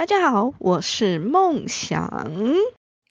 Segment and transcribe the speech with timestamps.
[0.00, 2.10] 大家好，我是梦想。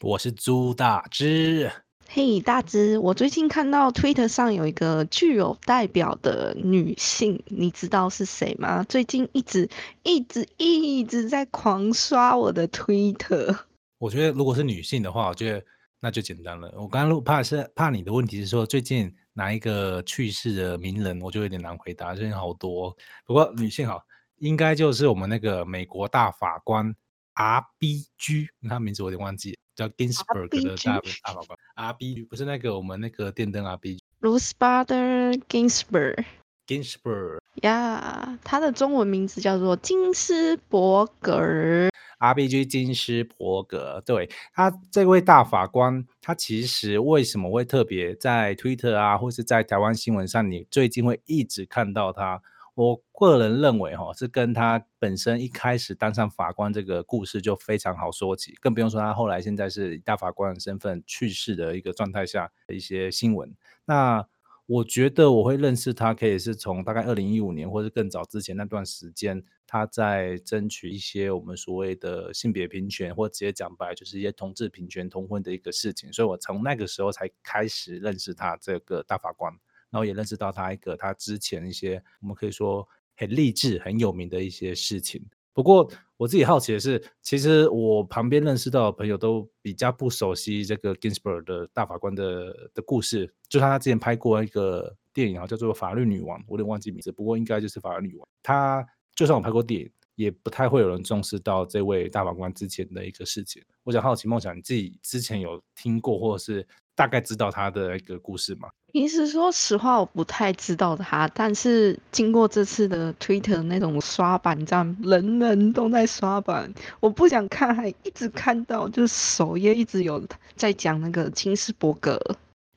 [0.01, 1.71] 我是朱大芝。
[2.07, 8.83] 嘿，大芝，我最近看到 Twitter 上有一个具有代表的女性，你知道是谁吗？
[8.89, 9.69] 最近一直
[10.01, 13.55] 一直一直在狂刷我的 Twitter。
[13.99, 15.63] 我觉得如果是女性的话，我觉得
[15.99, 16.73] 那就简单了。
[16.75, 22.97] 我刚刚怕是怕你的问题是说最近哪一个去世的名人，我就有点难回答，最近好多。
[23.27, 24.01] 不过女性好，
[24.39, 26.95] 应该就是我们那个美国大法官
[27.33, 29.57] R B G，他名字我有点忘记。
[29.75, 33.97] 叫 Ginsburg 的大大法官，R B 不是那个我们那个电灯 R B。
[34.19, 36.25] Ruth Bader Ginsburg。
[36.67, 37.39] Ginsburg。
[37.61, 41.89] 呀，他的中文名字叫做金斯伯格。
[42.17, 52.41] R B G 金斯伯格，对他这位大法官，他其实为什么会特别在 Twitter 啊，或是在台湾新闻上，你最近会一直看到他？
[52.79, 63.53] 我个人认为，哈，是跟他本身一开始当上法官这个故事就非常好说起，更不用说他后来现在是以大法官的身份去世的一个状态下的一些新闻。
[63.83, 64.25] 那
[64.65, 79.53] 我觉得我会认识他，可以是从大概二零一五年或者更早之前那段时间，他在争取一些我们所谓的性别平权，或直接讲白就是一些同志平权、同婚的一个事情，所以我从那个时候才开始认识他这个大法官。
[79.89, 85.23] 然后也认识到他一个他之前一些我们可以说很励志很有名的一些事情。
[85.51, 93.33] 不过我自己好奇的是，其实我旁边认识到的朋友都比较不熟悉这个 Ginsburg 的大法官的的故事。
[93.49, 98.25] 就他之前拍过一个电影啊，叫做《法律女王》，我有点忘记名字，不过应该就是《法律女王》。
[98.41, 103.61] 他就算我拍过电影，也不太会有人重视到这位大法官之前的一个事情。
[103.83, 106.65] 我想好奇梦想，你自己之前有听过或者是
[106.95, 108.69] 大概知道他的一个故事吗？
[108.91, 120.25] 其实说实话，我不太知道他，但是经过这次的 Twitter 那种刷版，这样人人都在刷版，我不想看，还一直看到，就是首页一直有
[120.55, 122.19] 在讲那个金斯伯格，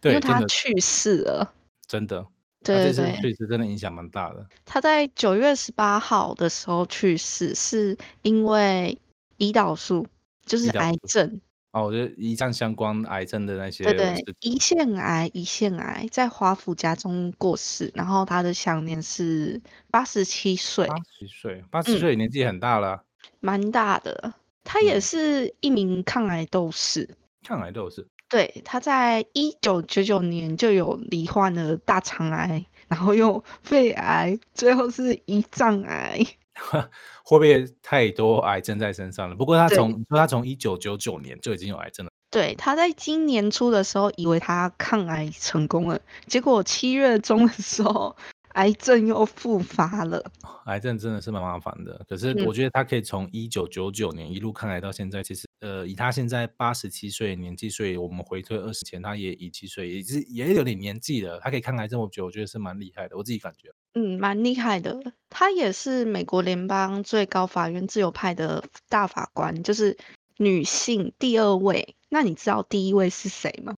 [0.03, 1.53] 因为他去世了，
[1.86, 2.26] 真的，
[2.62, 4.47] 对对对，去世真的影响蛮大的。
[4.65, 8.98] 他在九月十八号的时候去世，是因为
[9.38, 10.06] 胰岛素，
[10.44, 11.41] 就是癌症。
[11.72, 19.59] 哦，我觉得胰脏相关癌症的那些，对对，胰腺癌，胰腺癌在华府家中过世，然后他的享年是
[19.91, 20.87] 八十七岁。
[20.87, 23.03] 八十岁，八十岁年纪很大了，
[23.41, 24.34] 蛮大的。
[24.65, 28.06] 他也是一名抗癌斗士，抗癌斗士。
[28.28, 36.21] 对，他在一九九九年就有罹患了大肠癌，然后又肺癌，最后是胰脏癌。
[37.24, 39.34] 会不会太多癌症在身上了？
[39.36, 42.12] 不过他从说他从一九九九年就已经有癌症了。
[42.30, 48.16] 对，他在今年初的时候以为他抗癌成功了，结果七月中的时候。
[48.54, 50.22] 癌症又复发了，
[50.66, 52.04] 癌症真的是蛮麻烦的。
[52.06, 61.38] 可是我觉得他可以从一九九九年一路抗癌到现在，其实呃，以他现在八十七岁年纪，所以我们回推二十前，他也一七岁，也是也有点年纪了。
[61.38, 63.16] 他可以抗癌这么久，我觉得是蛮厉害的。
[63.16, 65.00] 我自己感觉，嗯，蛮厉害的。
[65.30, 69.96] 他也是美国联邦最高法院自由派的大法官，就是
[70.38, 71.94] 女性第二位。
[72.08, 73.72] 那你知道第一位是谁吗？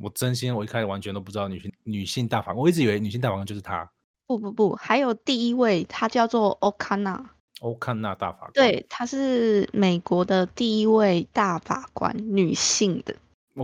[0.00, 3.88] 我真心我一开始完全都不知道女性女性大法官，我一直以为女性大法官就是他。
[4.26, 7.30] 不不不，还有第一位，他叫做欧康纳。
[7.60, 8.52] 欧康纳大法官。
[8.52, 13.14] 对，他是美国的第一位大法官，女性的。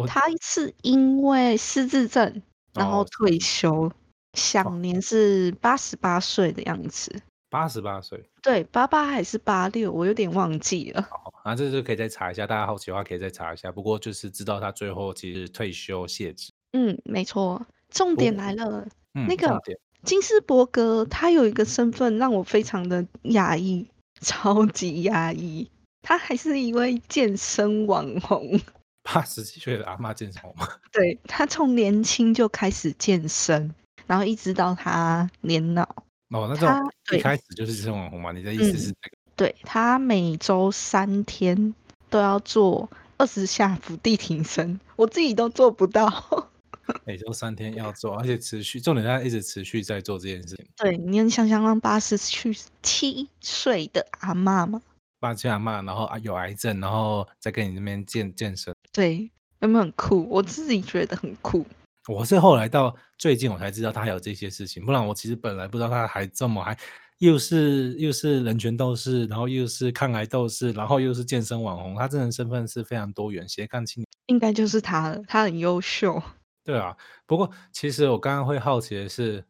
[0.08, 3.88] 她是因为失智症，然后退休，
[4.32, 7.22] 享年是八十八岁的样子。
[7.48, 8.28] 八十八岁。
[8.42, 11.02] 对，八八还是八六，我有点忘记了。
[11.02, 13.70] 好，那这就可以再查一下，大家好奇的话可以再查一下。
[13.70, 16.50] 不过就是知道她最后其实退休卸职。
[16.72, 17.64] 嗯，没错。
[17.90, 19.60] 重点来了，那个。
[20.04, 23.86] 金斯伯格他有一个身份让我非常的压抑，
[24.20, 25.68] 超级压抑。
[26.02, 28.60] 他还是一位健身网红，
[29.02, 30.68] 八十几岁的阿妈健身网红。
[30.92, 33.74] 对他从年轻就开始健身，
[34.06, 35.82] 然后一直到他年老。
[36.28, 38.32] 哦，那种一开始就是健身网红吗？
[38.32, 39.16] 你的意思是这个？
[39.36, 41.74] 对他每周三天
[42.10, 46.50] 都要做二十下伏地挺身，我自己都做不到。
[47.04, 50.66] 每周三天要做，而且持续，重点他一直持续在做这件事情。
[50.76, 54.80] 对，你能想象让八十去七岁的阿妈吗？
[55.20, 58.74] 八十七阿妈，然后啊有癌症，然后再跟你那边健健身。
[58.92, 60.28] 对，有没有很酷？
[60.28, 61.64] 我自己觉得很酷。
[62.06, 66.76] 我是后来到最近我才知道他还有这些事情，不然我其实本来不知道他还这么还
[67.18, 74.06] 又是又是人权斗士，然后又是抗癌斗士，然后又是健身网红，他这人身份是非常多元，斜杠青年。
[74.26, 76.22] 应该就是他了，他很优秀。
[76.64, 76.96] 对啊，
[77.26, 79.44] 不过其实我刚刚会好奇的是，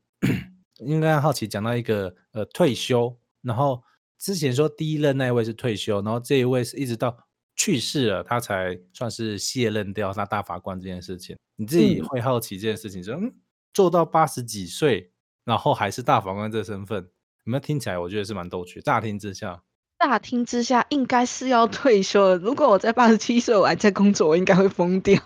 [0.81, 3.81] 应该好奇讲到一个呃退休，然后
[4.19, 7.17] 之前说第一任那一位是退休，然后这一位是一直到
[7.55, 11.37] 去世了，他才算是卸任掉他大法官这件事情。
[11.57, 13.33] 你自己会好奇这件事情，说嗯，
[13.73, 15.13] 做到八十几岁，
[15.45, 17.01] 然后还是大法官这身份，
[17.45, 17.97] 有没有听起来？
[17.97, 18.81] 我觉得是蛮逗趣。
[18.81, 19.63] 乍听之下，
[20.01, 22.37] 乍听之下应该是要退休了。
[22.37, 25.17] 如果我在八十七岁我还在工作，我应该会疯掉。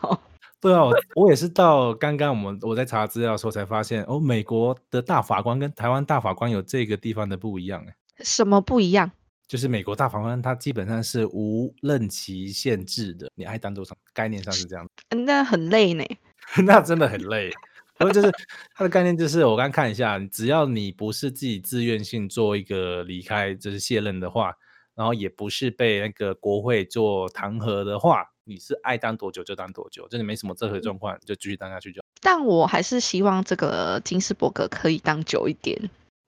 [0.60, 0.82] 对啊，
[1.14, 7.94] 我也是到刚刚我们我在查资料的时候才发现，哦，美国的大法官跟台湾大法官有这个地方的不一样哎。
[8.25, 9.10] 什么不一样？
[9.46, 14.84] 就是美国大法官他基本上是无任期限制的，你爱当多少，概念上是这样。
[15.10, 16.05] 嗯那很累呢。
[16.66, 17.50] 那真的很累。
[17.96, 18.31] 不过就是
[18.75, 24.52] 他的概念就是我刚看一下，只要你不是自己自愿性做一个离开，就是卸任的话，
[24.94, 28.25] 然后也不是被那个国会做弹劾的话。
[28.48, 32.02] 你是爱当多久就当多久，真的没什么任何状况，就继续当下去就。
[32.20, 35.78] 但我还是希望这个金斯伯格可以当久一点。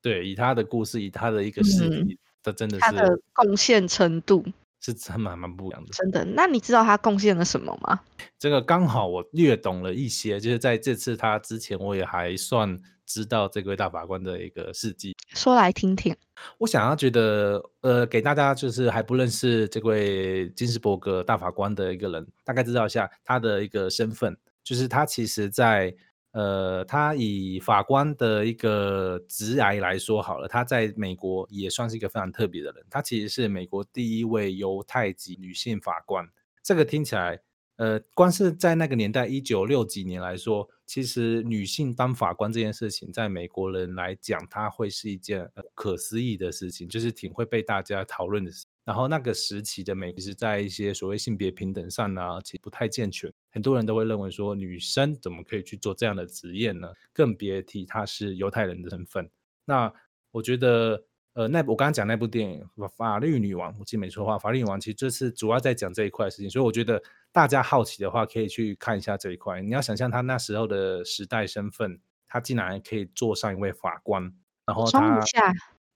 [0.02, 4.44] 对，以他的故事，以他的一个实力，这真的是他的贡献程度
[4.80, 5.90] 是真蛮蛮不一样的。
[5.92, 8.00] 真的，那你知道他贡献了什么吗？
[8.38, 12.78] 这个刚好我略懂了一些，就是在这次他之前，我也还算。
[13.10, 16.14] 知道这位大法官的一个事迹，说来听听。
[16.58, 24.36] 我想要觉得，呃，给大家就是还不认识这位金斯伯格大法官的一个人，大概知道一下他的一个身份。
[24.62, 25.92] 就是他其实，在
[26.30, 32.84] 呃，他以法官的一个职涯来说好了，他在美国也算是一个非常特别的人。
[32.88, 36.24] 他其实是美国第一位犹太籍女性法官。
[36.62, 37.40] 这个听起来。
[37.76, 48.66] 呃，光是在那个年代，一九六几年来说，其实女性当法官这件事情，在美国人来讲，它会是一件不可思议的事情，就是挺会被大家讨论的事。
[48.84, 56.92] 然后那个时期的美，其实在一些所谓性别平等上呢，其实不太健全，很多人都会认为说，女生怎么可以去做这样的职业呢？
[57.12, 59.30] 更别提她是犹太人的身份。
[59.64, 59.94] 那
[60.32, 61.04] 我觉得。
[61.34, 67.00] 呃，那我刚刚讲那部电影《法律女王》，我记得没错的话，《法律女王》其实这次主要在讲这一块事情，所以我觉得
[67.32, 69.62] 大家好奇的话，可以去看一下这一块。
[69.62, 74.32] 你要想象他那时候的时代身份，他竟然可以做上一位法官，
[74.66, 75.20] 然后他，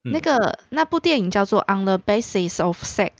[0.03, 3.11] 那个那部电影叫做《On the Basis of Sex》，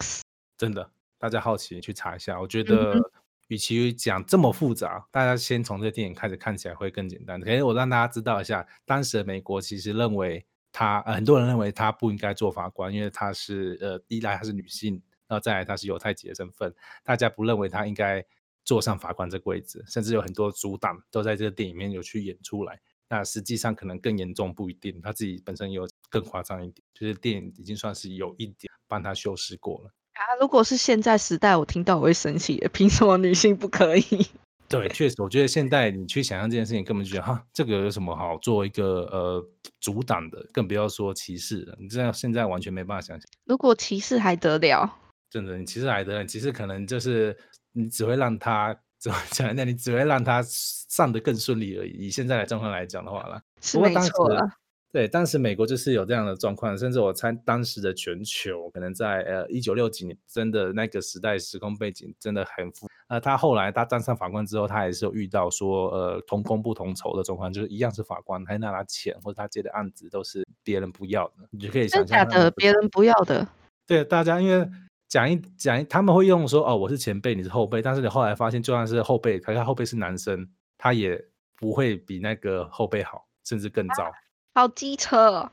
[0.58, 2.40] 真的，大家好奇去查一下。
[2.40, 3.02] 我觉得，
[3.48, 7.42] 与其讲这么复杂，大家先从这个电影开始看起来会更简单。
[7.42, 10.46] 可是我让大家知道一下，当时的美国其实认为。
[10.78, 16.74] 他很多人认为他不应该做法官，因为他是呃，第一来他是女性，然后再来他是犹太籍的身份，
[17.04, 18.26] 大家不认为他应该
[18.64, 22.80] 坐上法官这个位置，甚至有很多阻挡都在这个电影里面有去演出来。
[23.08, 29.92] 那实际上可能更严重不一定，他自己本身有更夸张一点，就是电影已经算是有一点帮他修饰过了。
[30.14, 34.28] 啊，如果是现在时代，我听到我会生气，凭什么女性不可以？
[34.68, 39.48] 对，确实，我觉得现在你去想象这件事情，根本就觉得哈，这个有什么好做一个呃
[39.80, 41.78] 阻挡的，更不要说歧视了。
[41.80, 43.30] 你这样现在完全没办法想象。
[43.44, 44.98] 如果歧视还得了？
[45.30, 46.26] 真的，你歧视还得了？
[46.26, 47.36] 其实可能就是
[47.74, 49.54] 你只会让他怎么讲？
[49.56, 51.92] 那你只会让他上的更顺利而已。
[51.92, 54.42] 以现在的状况来讲的话啦，是没错了。
[54.92, 62.88] 对，当时美国就是有这样的状况，甚至我猜当时的全球可能在呃一九六几年，真的那个时代时空背景真的很复。
[63.08, 73.46] 呃，他后来他当上法官之后，他也是有遇到说呃同工不同酬的状况，就是一样是法官，他拿他钱或者他接的案子都是别人不要的，你就可以想象的别人不要的。
[73.86, 74.66] 对，大家因为
[75.16, 80.46] 讲一讲，他们会用说哦我是前辈，你是后辈，但是你后来发现就算是后辈，可是他后辈是男生，
[80.78, 81.18] 他也
[81.56, 84.12] 不会比那个后辈好，甚至更糟。
[84.54, 85.50] 好机车，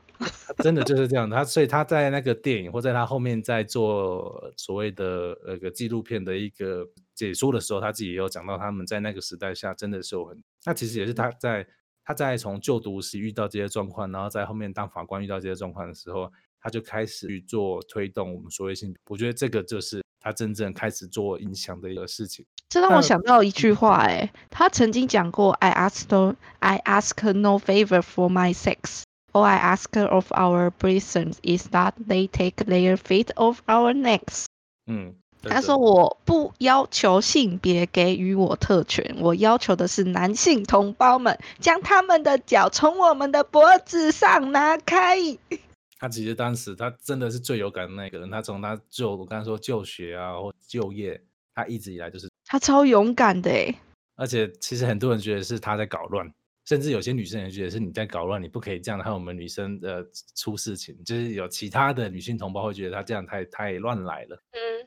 [0.57, 1.29] 真的就是这样。
[1.29, 10.43] 他所以他在那个电影，或在他后面在做所谓的那个纪录片的一个解说的时候，他自己也有讲到，他们在那个时代下真的是有很。
[10.65, 11.65] 那其实也是他在
[12.03, 16.29] 他在从就读时遇到这些状况，然后在后面当法官遇到这些状况的时候，
[16.63, 18.95] 他就开始去做推动我们所谓性。
[19.09, 22.45] 我觉得这个就是他真正开始做影响的一个事情。
[22.69, 29.03] 这让我想到一句话，哎，他曾经讲过：“I ask no, I ask no favor for my sex.
[29.33, 34.45] All I ask of our brethren is that they take their feet off our necks。”
[34.87, 45.17] 嗯，他说：“我不要求性别给予我特权，我要求的是男性同胞们将他们的脚从我们的脖子上拿开。”
[46.03, 51.17] 他其实当时他真的是最有感的那个人，他从他就我刚才说就学啊或就业，
[51.55, 52.27] 他一直以来就是。
[52.45, 53.73] 他超勇敢的哎，
[54.17, 56.29] 而且其实很多人觉得是他在搞乱，
[56.65, 60.05] 甚至有些女生也觉得是你在搞乱，你不可以这样，害我们女生呃
[60.35, 60.93] 出事情。
[61.05, 64.37] 就是有其他的女性同胞会觉得他这样太太乱来了。
[64.51, 64.85] 嗯，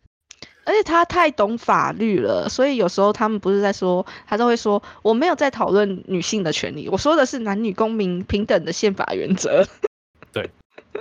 [0.67, 9.67] 而且他太懂法律了，所以有时候他们不是在说，他都会说我没有在讨论女性的权利，我说的是男女公民平等的宪法原则。
[10.31, 10.51] 对，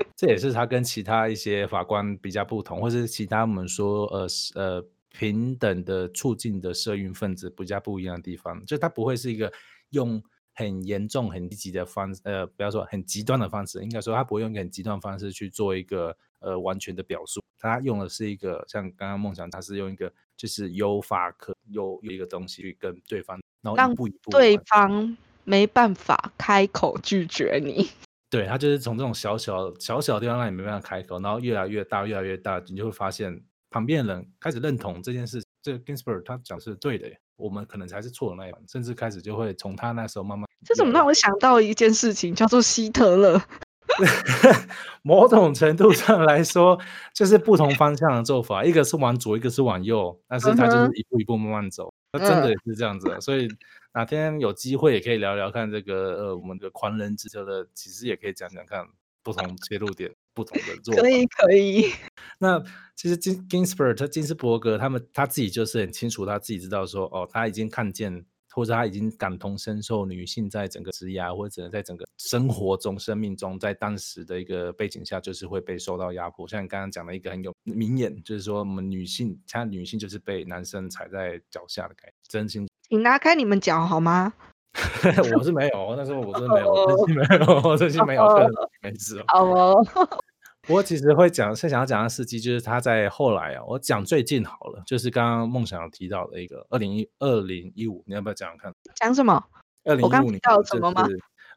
[0.15, 9.51] 这也是他跟其他一些法官比较不同，或是其他我们说呃呃平等的促进的社运分子比较不一样的地方，就他不会是一个
[9.91, 10.21] 用
[10.53, 27.89] 很严重、很积极的方呃，不要说很极端的方式，应该说他不会用一个很极端的方式去做一个呃完全的表述，他用的是一个像刚刚梦想，他是用一个就是有法可有有一个东西去跟对方，然后一步一步对方没办法开口拒绝你。
[28.35, 35.41] 对他就是从这种小小小小的地方让你没办法开口，然后越来越大，越来越大，你就会发现旁边的人开始认同这件事。
[35.61, 40.45] 这个 Ginsburg 他讲是对的，我们可能才是错的那一方，甚至开始就会从他那时候慢慢。
[40.65, 43.41] 这怎么让我想到一件事情，叫做希特勒？
[45.01, 46.77] 某种程度上来说，
[47.13, 51.93] 就是不同方向的做法，一个是往左，一个是往右，但是他就是一步一步慢慢走。
[52.11, 53.47] 他真的也是这样子，所以
[53.95, 58.85] 哪天有机会也可以聊聊看这个呃，我们的狂人之车的，其实也可以讲讲看
[59.23, 61.01] 不同切入点、不同的 做法。
[61.01, 61.89] 可以可以。
[62.37, 62.61] 那
[62.95, 68.25] 其实金金斯伯特、金斯伯格他们他自己就是很清楚，他自己知道说哦，他已经看见。
[68.55, 76.47] 或者他已经感同身受，女性在整个职涯或者在整个生活中、生命中，在当时的一个背景下，就是会被受到压迫。
[76.47, 82.15] 像你刚刚讲的一个很有名言，就是说我们女性，她女性就是被男生踩在脚下的感觉。
[82.29, 84.33] 真心，请拉开你们脚好吗？
[85.35, 88.23] 我是没有，那时候我是没有，真心没有，我真心没有，
[88.81, 89.75] 没事好哦。
[90.61, 98.73] 不过其实会讲，是想要讲的司机，就是他在后来啊，我讲最近好了，就是刚刚梦想提到的一个二零一二零一五，你要不要讲讲看？
[98.95, 99.43] 讲什么？
[99.85, 101.07] 二零一五年什么吗？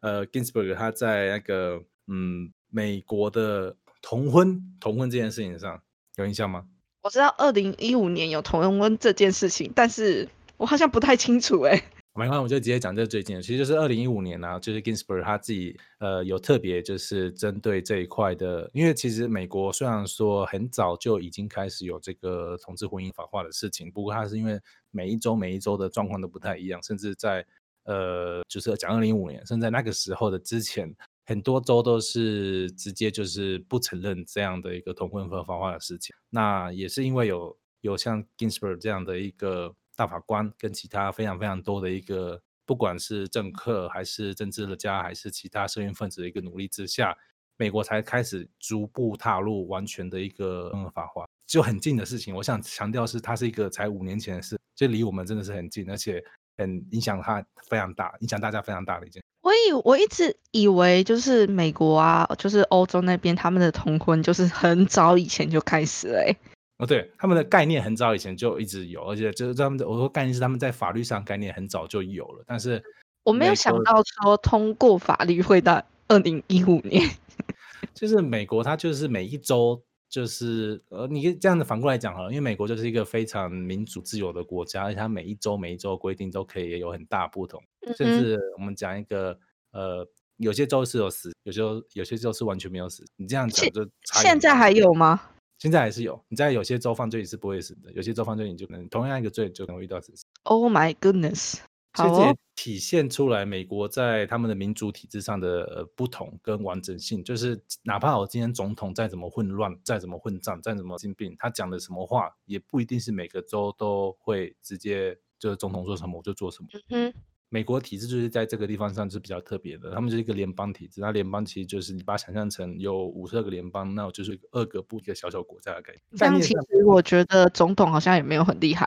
[0.01, 5.81] 呃，Ginsburg 他在那个嗯美国的同婚同婚这件事情上
[6.17, 6.65] 有印象吗？
[7.03, 10.29] 我知道二零一五年有同婚这件事情，但是
[10.59, 11.83] 我好像不太清楚哎。
[12.15, 24.59] 没关系，我就直接讲这最近的，其实就是二零一五年呢，就是 Ginsburg 他自己呃有特别就是针对这一块的，因为其实美国虽然说很早就已经开始有这个同志婚姻法化的事情，不过它是因为
[24.91, 27.47] 每一周每一周的状况都不太一样，甚至在
[27.85, 30.93] 呃就是讲二零一五年，甚至在那个时候的之前，
[31.27, 36.17] 很多州都是直接就是不承认这样的一个同婚合法化的事情。
[36.31, 39.73] 那也是因为有有像 Ginsburg 这样的一个。
[39.99, 47.19] 大法官跟其他非常非常多的一个，不管是政客还是政治的家，还是其他社运分子的一个努力之下，
[47.57, 52.33] 美国才开始逐步踏入完全的一个合法化，就很近的事情。
[52.33, 56.25] 我想强调是，它是一个才五年前的事，就离我们真的是很近，而且
[56.57, 59.21] 很影响它非常大，影响大家非常大的一件。
[59.43, 66.35] 我以我一直以为就是美国啊，就是欧洲那边他们的同婚就是很早以前就开始了。
[66.79, 72.83] 哦，对，他们的概念很早以前就一直有，而且就是他们的我说概念是他们在法律上概念很早就有了，但是
[73.25, 77.03] 我没有想到说通过法律会到二零一五年。
[77.95, 87.61] 就是美国，它就是每一周就是呃，你这样子反过来讲哈，因为美国就是一个非常民主自由的国家，而且它每一周每一周规定都可以有很大不同，
[87.97, 89.37] 甚至我们讲一个
[89.73, 90.07] 呃，
[90.37, 91.61] 有些州是有死，有些
[91.95, 93.05] 有些州是完全没有死。
[93.17, 93.89] 你这样讲就
[94.23, 95.21] 现在还有吗？
[95.59, 100.25] 现在还是有，你在有些州犯罪你是不会死的，有些州犯罪你就可能同样一个罪就可能遇到死刑。
[100.45, 101.57] Oh my goodness！
[101.95, 116.69] 所以这也体现出来美国在他们的民主体制上的不同跟完整性，就是哪怕我今天总统再怎么混乱、再怎么混战、再怎么精病，他讲的什么话也不一定是每个州都会直接就是总统说什么我就做什么。
[116.91, 117.13] 嗯
[117.51, 121.01] 美国体制就是在这个地方上是比较特别的，他们就是一个联邦体制。
[121.01, 126.03] 那联邦其实就是你把它想象成有五十二个联邦，那我就是二个不一个小小国家的概念。
[126.19, 128.87] 但其实我觉得总统好像也没有很厉害。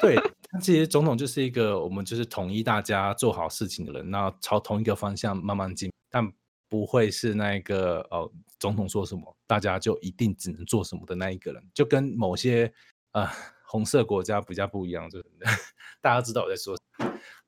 [0.00, 0.16] 对，
[0.62, 6.26] 其实总统就是一个我们就是统一大家做好事情的人，那朝同一个方向慢慢进，但
[6.70, 12.72] 不会是那个呃总统说什么大家就一定只能做什么的那一个人，就跟某些
[13.12, 13.28] 呃
[13.66, 15.26] 红色国家比较不一样，就是
[16.00, 16.74] 大家知道我在说。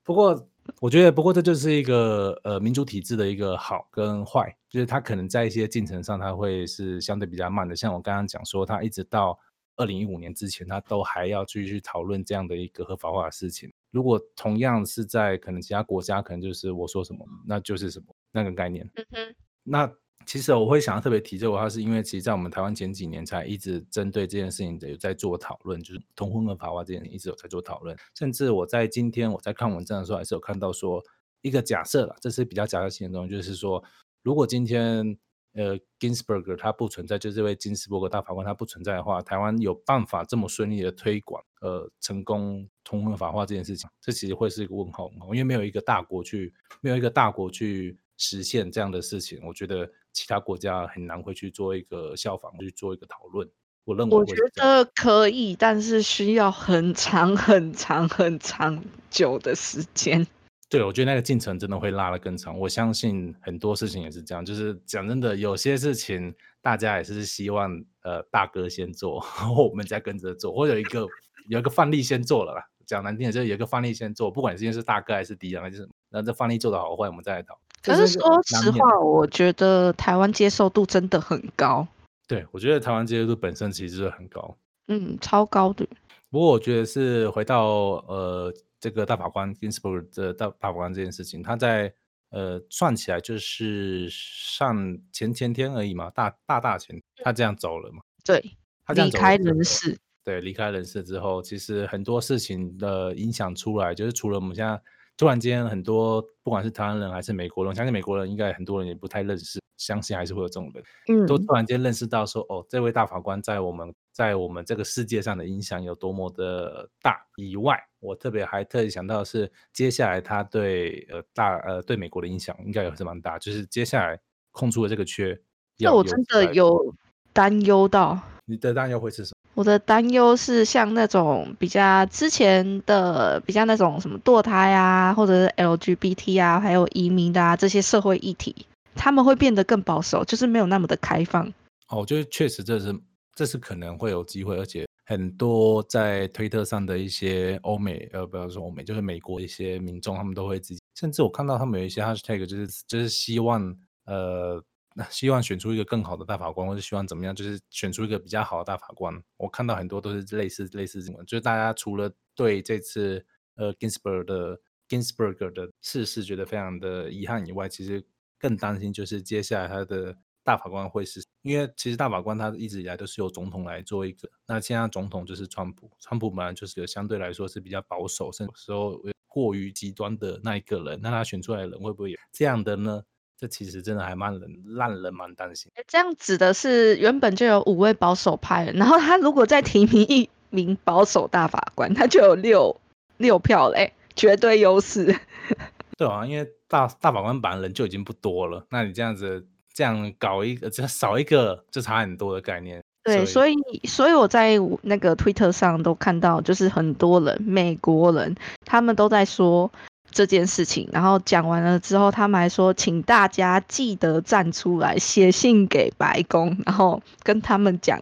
[0.06, 0.48] 不过，
[0.80, 7.75] 我觉得，不过这就是一个呃民主体制的一个好跟坏，就是它可能在一些进程上，它会是相对比较慢的。
[7.75, 9.36] 像我刚刚讲说，它一直到
[9.76, 13.70] 二零一五年之前，它都还要继续讨论这样的一个合法化的事情。
[13.90, 18.88] 如果同样是在可能其他国家，可能就是我说什么，那就是什么那个概念。
[18.94, 19.34] 嗯哼，
[19.64, 19.92] 那。
[20.26, 27.97] 其实我会想要特别提这个话，是因为其实，在我们台湾前几年才一直针对这件事情有在做讨论，就是同婚合法化这件事情一直有在做讨论。
[28.12, 31.00] 甚至我在今天我在看文章的时候，还是有看到说
[31.42, 33.83] 一个假设了，这是比较假设性的东西，就是说，
[34.25, 35.16] 如果今天
[35.52, 49.88] 呃 Ginsburg 他不存在，就是这位金斯伯格大法官他不存在的话，台湾有办法这么顺利的推广呃成功同婚合法化这件事情，这其实会是一个问号，因为没有一个大国去，没有一个大国去实现这样的事情，我觉得。
[50.16, 53.46] 其他国家很难会去做一个效仿，去做一个讨论。
[53.85, 60.26] 我认为我觉得可以，但是需要很长、很长、很长久的时间。
[60.70, 62.58] 对，我觉得那个进程真的会拉得更长。
[62.58, 67.70] 我相信很多事情也是这样，就是讲真的，有些事情大家也是希望
[68.02, 71.06] 呃大哥先做，然 后我们再跟着做，或有一个
[71.49, 72.64] 有一个范例先做了啦。
[72.87, 77.58] 讲难听点，就是有一个范例先做，不管这件事大哥还是敌人，还是那这范例做的好坏，我们再来讨。
[77.87, 81.87] 可是说实话，我觉得台湾接受度真的很高。
[82.26, 84.57] 对，我觉得台湾接受度本身其实是很高，
[84.88, 85.87] 嗯，超高的。
[86.28, 87.64] 不过我觉得是回到
[88.09, 91.95] 呃这个大法官 Ginsburg 的大大法官这件事情，他在
[92.31, 104.78] 呃算起来就是上前前天而已嘛，大大大前他这样走了嘛，对，他这样离开人世，对，离开人世之后，其实很多事情的影响出来，就是除了我们现在
[105.16, 109.61] 突然间很多不管是台湾人还是美国人，相信美国人应该很多人也不太认识。
[109.76, 117.18] 相信还是会有这种人，嗯，都突然间认识到说，哦，这位大法官在我们在我们这个世界上的影响有多么的大。
[117.37, 123.38] 以外，我特别还特意想到是，接下来他对呃大呃对美国的影响应该也是蛮大。
[123.38, 124.18] 就是接下来
[124.50, 125.38] 空出了这个缺，
[125.78, 126.94] 那我真的有
[127.35, 128.18] 担忧到。
[128.46, 129.36] 你的担忧会是什么？
[129.56, 138.54] 我的担忧是像那种比较之前的比较那种什么堕胎啊，或者是 LGBT 啊，还有移民的啊这些社会议题。
[138.94, 141.46] 他们会变得更保守，就是没有那么的开放。
[141.88, 142.94] 哦，我觉得确实这是
[143.34, 154.62] 这是可能会有机会，而且很多在推特上的一些欧美，呃，不要说欧美，就是美国一些民众，他们都会自己，甚至我看到他们有一些 hashtag，就是就是希望，呃，
[154.97, 159.15] 那希望选出一个更好的大法官，或者希望怎么样，就是选出一个比较好的大法官。
[159.37, 163.26] 我看到很多都是类似类似这种，就是大家除了对这次
[163.57, 168.05] 呃 Ginsburg 的 Ginsburg 的逝世觉得非常的遗憾以外，其实。
[168.38, 183.02] 更担心就是接下来他的大法官会是，因为其实大法官他一直以来都是由总统来做一个，那现在总统就是川普，川普本来就是个相对来说是比较保守，甚至时候过于极端的那一个人，那他选出来的人会不会有这样的呢？
[183.38, 185.70] 这其实真的还蛮人让人蛮担心。
[185.86, 192.75] 这样指的是原本就有五位保守派，然后他如果再提名一名保守大法官，他就有六
[193.18, 195.14] 六票嘞，绝对优势。
[195.99, 202.82] 对啊，因为大大法官本人就已经不多了，那你这样子这样搞一个，只少一个就差很多的概念。
[203.02, 209.70] 对，所以所以我在那个推特上都看到，就是很多人美国人他们都在说
[210.10, 218.00] 这件事情，然后讲完了之后，他们还说请大家记得站出来写信给白宫，然后跟他们讲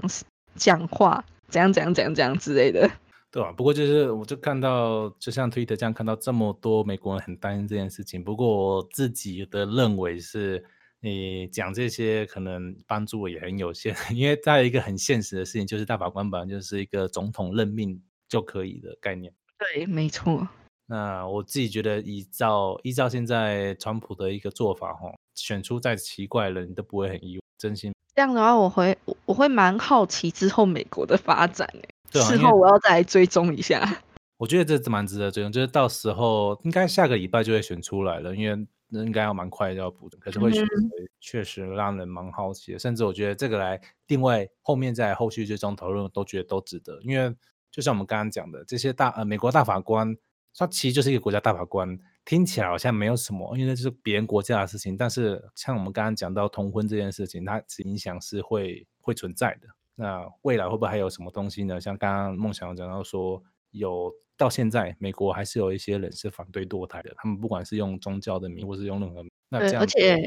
[0.54, 2.90] 讲话，怎样怎样怎样怎样之类的。
[3.32, 3.50] 对吧？
[3.50, 8.22] 不过就是，我就看到，就像推特这样看到这么多美国人很担心这件事情。
[8.22, 10.64] 不过我自己的认为是，
[11.00, 19.32] 你讲这些可能帮助也很有限，因为在一个很现实的事情，就是大法官本来就是一个总统任命就可以的概念。
[19.58, 20.46] 对，没错。
[20.94, 27.42] 那我自己觉得，依照依照现在川普的一个做法，吼，选出再奇怪的人都不会很意外。
[27.58, 31.68] 真心这样的话，我会我会蛮好奇之后美国的发展
[32.12, 34.02] 事后我要再来追踪一下。
[34.38, 40.16] 我觉得这蛮值得追踪，就是到时候应该下个礼拜就会选出来了，因为应该要蛮快要补的。
[40.18, 42.78] 可是会选谁，确实让人蛮好奇的。
[42.78, 47.00] 甚至我觉得这个来定位后面在后续追踪讨论，都觉得都值得。
[47.02, 47.34] 因为
[47.72, 50.16] 就像我们刚刚讲的，这些大呃美国大法官，
[50.56, 54.96] 他其实就是一个国家大法官，听起来好像没有什么，因为那就是别人国家的事情。
[54.96, 59.68] 但是像我们刚刚讲到通婚这件事情，它影响是会会存在的。
[59.96, 61.80] 那未来会不会还有什么东西呢？
[61.80, 70.18] 像刚刚梦想讲到说，有到现在美国还是有一些人是反对堕胎的，他们不管是用宗教的名，或是用任何，那这样，而且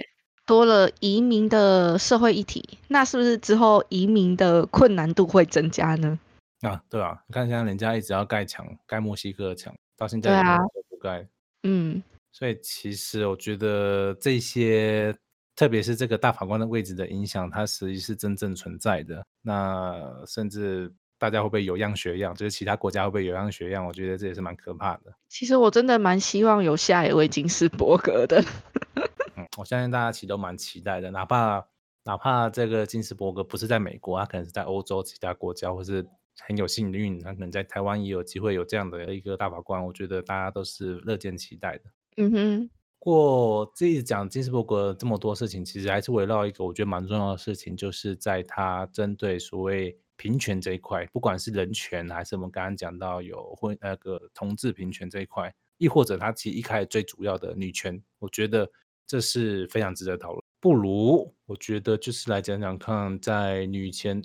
[0.45, 6.17] 多了移民的社会议题，那是不是之后移民的困难度会增加呢？
[6.61, 11.27] 啊，对啊，你看现在人家一直要盖墙，盖墨西哥墙，到现在都覆盖，
[11.63, 15.13] 嗯，所以其实我觉得这些。
[15.57, 19.25] 特别是这个大法官的位置的影响，它实际是真正存在的。
[19.41, 22.31] 那甚至大家会不会有样学样？
[22.35, 23.83] 就是其他国家会不会有样学样？
[23.83, 25.11] 我觉得这也是蛮可怕的。
[25.29, 28.39] 其实我真的蛮希望有下一位金斯伯格的。
[29.35, 31.09] 嗯，我相信大家其实都蛮期待的。
[31.09, 31.65] 哪怕
[32.03, 36.05] 哪怕这个金斯伯格不是在美国，他可能是在欧洲其他国家，或是
[36.45, 39.83] 很有幸运，他可能在台湾也有机会有这样的一个大法官。
[39.85, 41.83] 我觉得大家都是乐见期待的。
[42.17, 42.69] 嗯哼。
[42.99, 58.69] 过这一讲金斯伯格这么多事情，其实还是围绕一个我觉得蛮重要的事情，就是在他针对所谓平权这一块，不管是人权还是我们刚刚讲到有婚那个同志平权这一块，亦或者他其实一开始最主要的女权，我觉得
[59.05, 60.43] 这是非常值得讨论。
[60.59, 64.21] 不如我觉得就是来讲讲看，在女权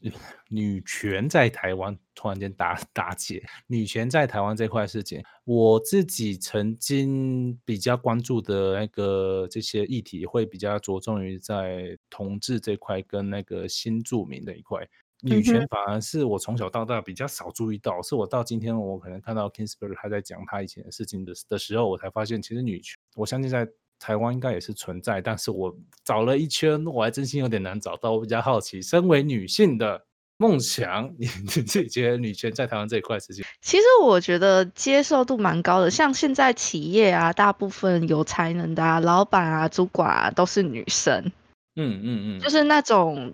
[0.49, 14.89] 女权在台湾突然间打打结，女权在台湾这块事情，我自己曾经比较关注的那个这些议题，会比较着重于在同志这块跟那个新住民的一块。
[15.25, 23.69] 女权反而是我从小到大比较少注意到，是我到今天我可能看到 Kingsbury 他在讲他以前的事情的的时候，我才发现其实女权，我相信在
[24.03, 25.73] 台湾应该也是存在，但是我
[26.05, 28.11] 找了一圈，我还真心有点难找到。
[28.11, 30.03] 我比较好奇，身为女性的
[30.37, 33.45] 梦想，你你自己觉得女权在台湾这一块事情？
[33.61, 41.31] 其实我觉得接受度蛮高的，像现在企业啊，大部分有才能的啊，老板啊、主管啊，都是女生。
[41.77, 43.33] 嗯嗯嗯，就是那种。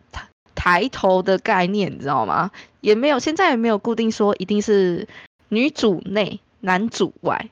[0.60, 2.50] 抬头的概念，你知道吗？
[2.80, 5.06] 也没有，现在也没有固定说一定是
[5.50, 7.48] 女主内，男主外。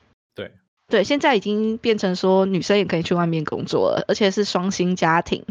[0.88, 5.44] 对对，现在已经变成说女生也可以去外面工作了，而且是双薪家庭。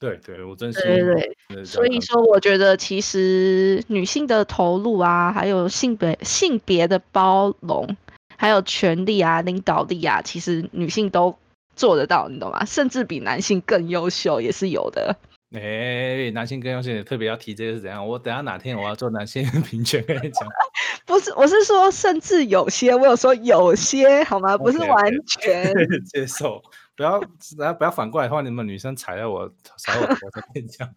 [0.00, 1.64] 对对，我真是对对对。
[1.64, 7.96] 所以说，我觉得其实女性的投入啊，还有性别性别的包容，
[8.36, 11.36] 还有权利啊、领导力啊，其实女性都
[11.76, 12.64] 做得到，你懂吗？
[12.64, 15.16] 甚至比男性更优秀，也是有的。
[15.52, 18.06] 哎，男性更优秀，特别要提这个是怎样？
[18.06, 20.48] 我等下哪天我要做男性平权，跟你讲。
[21.04, 24.56] 不是，我是说，甚至有些，我有说有些，好吗？
[24.56, 25.74] 不是完全
[26.06, 26.62] 接受。
[26.96, 27.20] 不要，
[27.58, 30.88] 然后不要反过来的话，你们女生踩在我踩我头， 再跟你讲。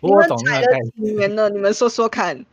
[0.00, 0.90] 我懂那个概念。
[1.06, 1.48] 几年了？
[1.48, 2.44] 你们说说看。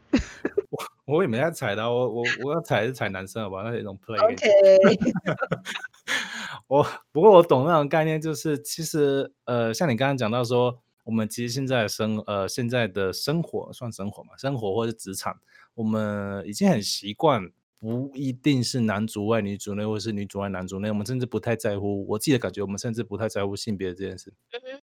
[0.69, 3.63] 我我也没在踩的，我我我要踩是踩男生好吧？
[3.63, 4.23] 那是一种 play。
[4.23, 4.47] OK。
[6.67, 10.77] 我不过我懂那种概念，就是其实呃，像你刚刚讲到说。
[11.07, 15.39] 我们其实现在生呃现在的生活算生活嘛，生活或者职场，
[15.73, 22.05] 我们已经很习惯，不一定是男主外女主内，或是女主外男主内，我们甚至不太在乎。
[22.09, 24.33] 我自己的感觉，我们甚至不太在乎性别这件事。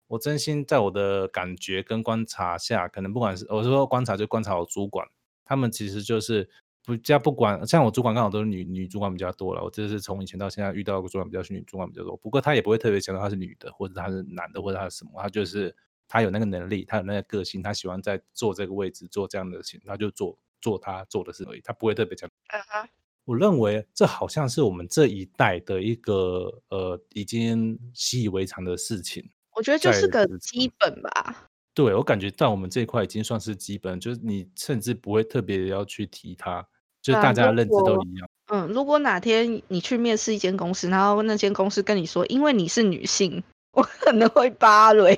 [0.07, 5.05] 我真心在我的感觉跟观察下，可能不管是我说观察，就观察我主管，
[5.43, 6.49] 他们其实就是
[6.85, 9.61] 不加不管，像我主管刚好都是女女主管比较多了。
[9.61, 15.75] 我这是从以前到现在遇到的主管比较是女主管比较多，不过他也不会特别强调她是女的，或者她是男的，或者他是什么，她就是。
[16.07, 22.29] 他有那个能力，他有那个个性，他喜欢在做这个位置做这样的事情，他就做做他做的事而已，他不会特别讲。
[22.47, 22.89] 嗯哼，
[23.25, 29.27] 我认为这好像是我们这一代的一个呃已经习以为常的事情。
[29.55, 31.49] 我觉得就是个基本吧。
[31.73, 36.65] 对我感觉在我们这一块已经算是基本，就是你甚至不会特别要去提它，
[37.01, 38.29] 就是大家认知都一样。
[38.47, 43.43] 嗯，如果哪天你去面试一间公司，然后那间公司跟你说，因为你是女性。
[43.75, 45.15] 我可能会芭蕾，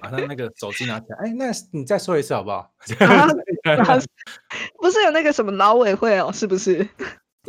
[0.00, 2.72] 把他那个手机拿起来，哎，那你再说一次好不好？
[4.80, 6.86] 不是有那个什么劳委会哦，是不是？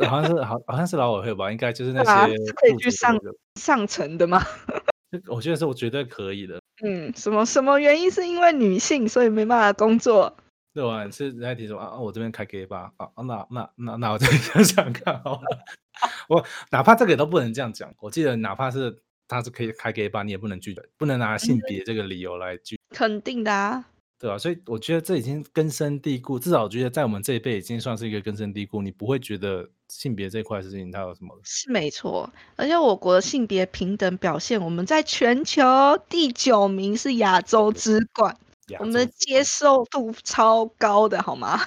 [0.08, 1.52] 好像是好，好像是劳委会吧？
[1.52, 3.18] 应该就是那些可以去上
[3.60, 4.42] 上层的吗？
[5.28, 6.60] 我觉得是我绝对可以的。
[6.84, 8.12] 嗯，什么什么原因？
[8.12, 10.36] 是因为女性所以没办法工作？
[10.74, 11.10] 对吧？
[11.12, 15.42] 是人家提出啊，我这边开 K 吧啊，那那那那我再 想想看好了。
[16.28, 19.02] 我哪怕这个都不能这样讲，我记得哪怕是。
[19.32, 22.78] 他是可以开给吧，你也不能拒绝，不能拿性别这个理由来拒。
[22.90, 23.86] 肯定的啊，
[24.20, 24.38] 对吧？
[24.38, 28.82] 所以我觉得这已经根深蒂固，至少我觉得在我们这一辈已经算是一个根深蒂固。
[28.82, 31.40] 你不会觉得性别这块事情它有什么？
[31.46, 35.64] 是没错，而且我国的性别平等表现，我们在全球
[36.10, 38.38] 第九名，是亚洲之冠，
[38.80, 41.58] 我们的接受度超高的，好吗？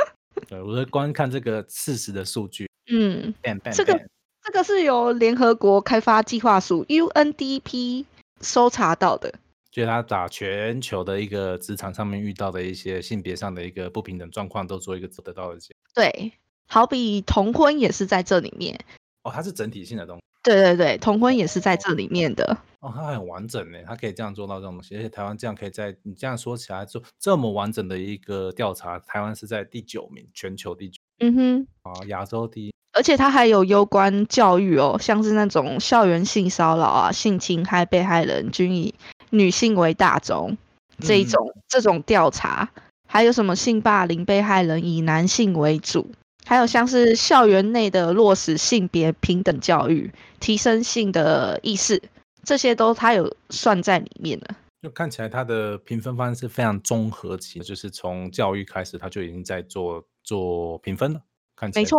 [0.46, 3.32] 对，我在观看这个事实的数据，嗯，
[3.72, 3.98] 这个。
[4.46, 8.04] 这个是由联合国开发计划署 UNDP
[8.40, 9.34] 搜查到的，
[9.72, 15.74] 就是他打全球的一个职场上面遇到的一些性别上的一个不平等状况，都做一个得到的结。
[15.92, 16.32] 对，
[16.68, 18.78] 好比同婚也是在这里面。
[19.24, 20.22] 哦，它是整体性的东西。
[20.44, 22.56] 对对对，同婚也是在这里面的。
[22.78, 31.00] 哦，它很完整呢，它可以这样做到这种东西，而且台湾这样可以在你这样说起来做这么完整的一个调查，台湾是在第九名，全球第九。
[31.18, 31.66] 嗯哼。
[31.82, 32.72] 啊，亚洲第一。
[32.96, 38.94] 而且它还有攸关教育哦，像是那种校园性骚扰啊、性侵害被害人均以
[39.28, 40.56] 女性为大宗
[41.00, 42.70] 这一种这种调查，
[43.06, 46.10] 还有什么性霸凌被害人以男性为主，
[46.46, 52.02] 还有像是校园内的落实性别平等教育、提升性的意识，
[52.44, 54.54] 这些都它有算在里面的。
[54.80, 61.20] 就看起来它的评分方式非常综合起，就是从教育开始，它就已经在做做评分了。
[61.54, 61.98] 看起来没错。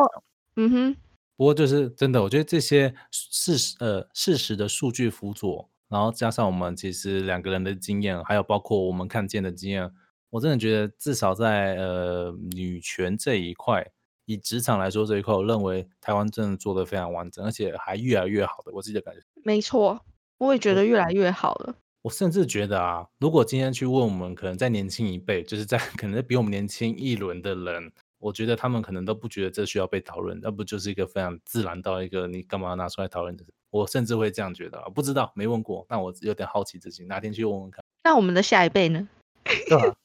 [0.58, 0.96] 嗯哼，
[1.38, 9.90] 不过就是真的，我觉得这些事实呃事实的数据辅佐，然后加上我们其实两个人的经验，还有包括我们看见的经验，
[10.32, 13.86] 我真的觉得至少在呃女权这一块，
[14.26, 19.22] 以职场来说这一块，我认为台湾真的做的非常完整，而且还越来越好的，我自己的感觉。
[19.44, 20.04] 没错，
[20.40, 21.76] 我也觉得越来越好了。
[22.02, 33.44] 我甚至觉得啊，如果今天去问我们可能再年轻一辈，就是在 可能比我们年轻一轮的人，我觉得他们可能都不觉得这需要被讨论，那不就是一个非常自然到一个你干嘛要拿出来讨论的？
[33.70, 37.84] 我甚至会这样觉得啊，不知道没问过，那我有点好奇自己哪天去问问看。
[38.04, 39.08] 那我们的下一辈呢？
[39.44, 39.96] 对吧？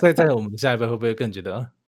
[0.00, 1.54] 所以在我们下一辈会不会更觉得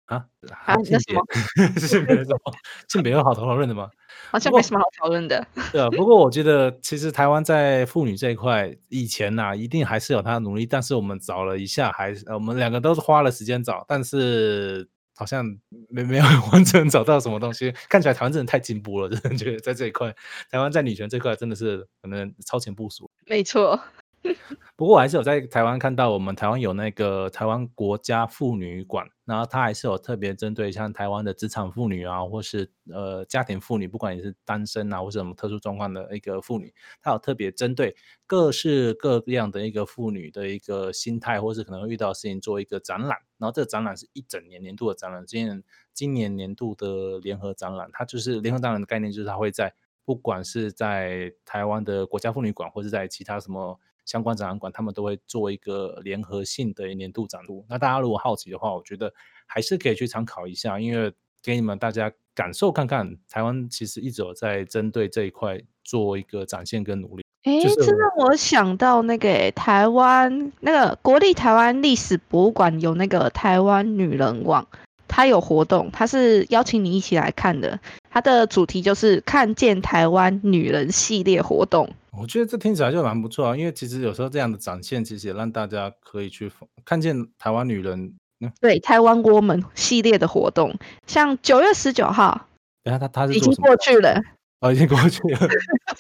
[0.07, 0.27] 啊
[0.65, 1.23] 啊性 什么
[1.55, 2.41] 别性别什么
[2.89, 3.89] 性别有好讨论的吗？
[4.31, 5.47] 好像没什么好讨论的。
[5.71, 14.89] 对啊，不过我觉得其实台湾在妇女这一块，以前呐、一定还是有她的努力，但是我们找了一下，还是呃我们两个都是花了时间找，但是
[15.21, 15.45] 好像
[15.91, 17.75] 没没有 完全找到什么东西。
[17.91, 20.11] 看起来台湾真的太进步了，真的觉得在这一块，
[20.51, 23.11] 台湾在女权这块真的是可能超前部署。
[23.27, 23.79] 没错，
[24.77, 43.19] 不过我还是有在台湾看到，我们台湾有那个台湾国家妇女馆，然后它还是有特别针对像台湾的职场妇女啊，或是呃家庭妇女，不管你是单身啊，或是什么特殊状况的一个妇女，它有特别针对各式各样的一个妇女的一个心态，或是可能会遇到的事情做一个展览。
[43.39, 45.63] 然后这个展览是一整年年度的展览，今年
[45.95, 49.73] 今年年度的联合展览，它就是联合展览的概念，就是它会在
[50.05, 53.79] 不管是在台湾的国家妇女馆，或是在其他什么
[54.11, 57.65] 相关展览馆，他们都会做一个联合性的年度展录。
[57.69, 59.13] 那大家如果好奇的话，我觉得
[59.47, 67.23] 还是可以去参考一下，因为给你们大家感受看看，台湾其实一直有在针对这一块做一个展现跟努力。
[67.45, 74.67] 诶，就是这让我想到那个诶台湾那个国立台湾历史博物馆有那个台湾女人网，
[75.07, 77.79] 它有活动，它是邀请你一起来看的。
[78.11, 81.89] 它的主题就是看见台湾女人系列活动。
[82.13, 86.51] 我觉得这听起来就蛮不错啊，因为其实有时候这样的展现，其实也让大家可以去
[86.85, 88.15] 看见台湾女人。
[88.41, 90.75] 嗯，对，台湾 Woman 系列的活动，
[91.07, 92.49] 像九月十九号
[92.83, 93.53] 等下他他是已经？
[93.57, 94.19] 过去了，
[94.61, 95.49] 哦，已经过去了。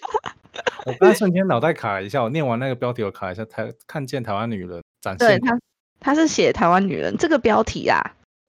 [0.87, 5.59] 我刚才瞬间脑袋卡了一下，我念完那个标题，我卡一下，台看见台湾女人展现对他，
[6.01, 8.01] 他是写台湾女人这个标题啊，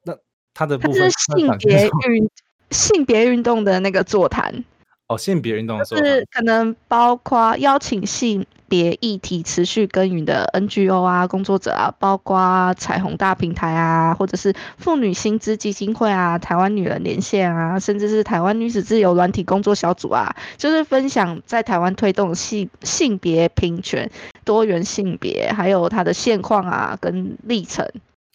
[0.05, 0.17] 那
[0.53, 2.29] 他的部分，它性别运
[2.69, 4.63] 性别运动的那个座谈。
[5.11, 24.09] 哦，性别运动是可能包括邀请性别议题持续耕耘的 NGO 啊、工作者啊，包括彩虹大平台啊，或者是妇女薪资基金会啊、台湾女人连线啊，甚至是台湾女子自由软体工作小组啊，就是分享在台湾推动性性别平权、
[24.45, 27.85] 多元性别，还有它的现况啊跟历程。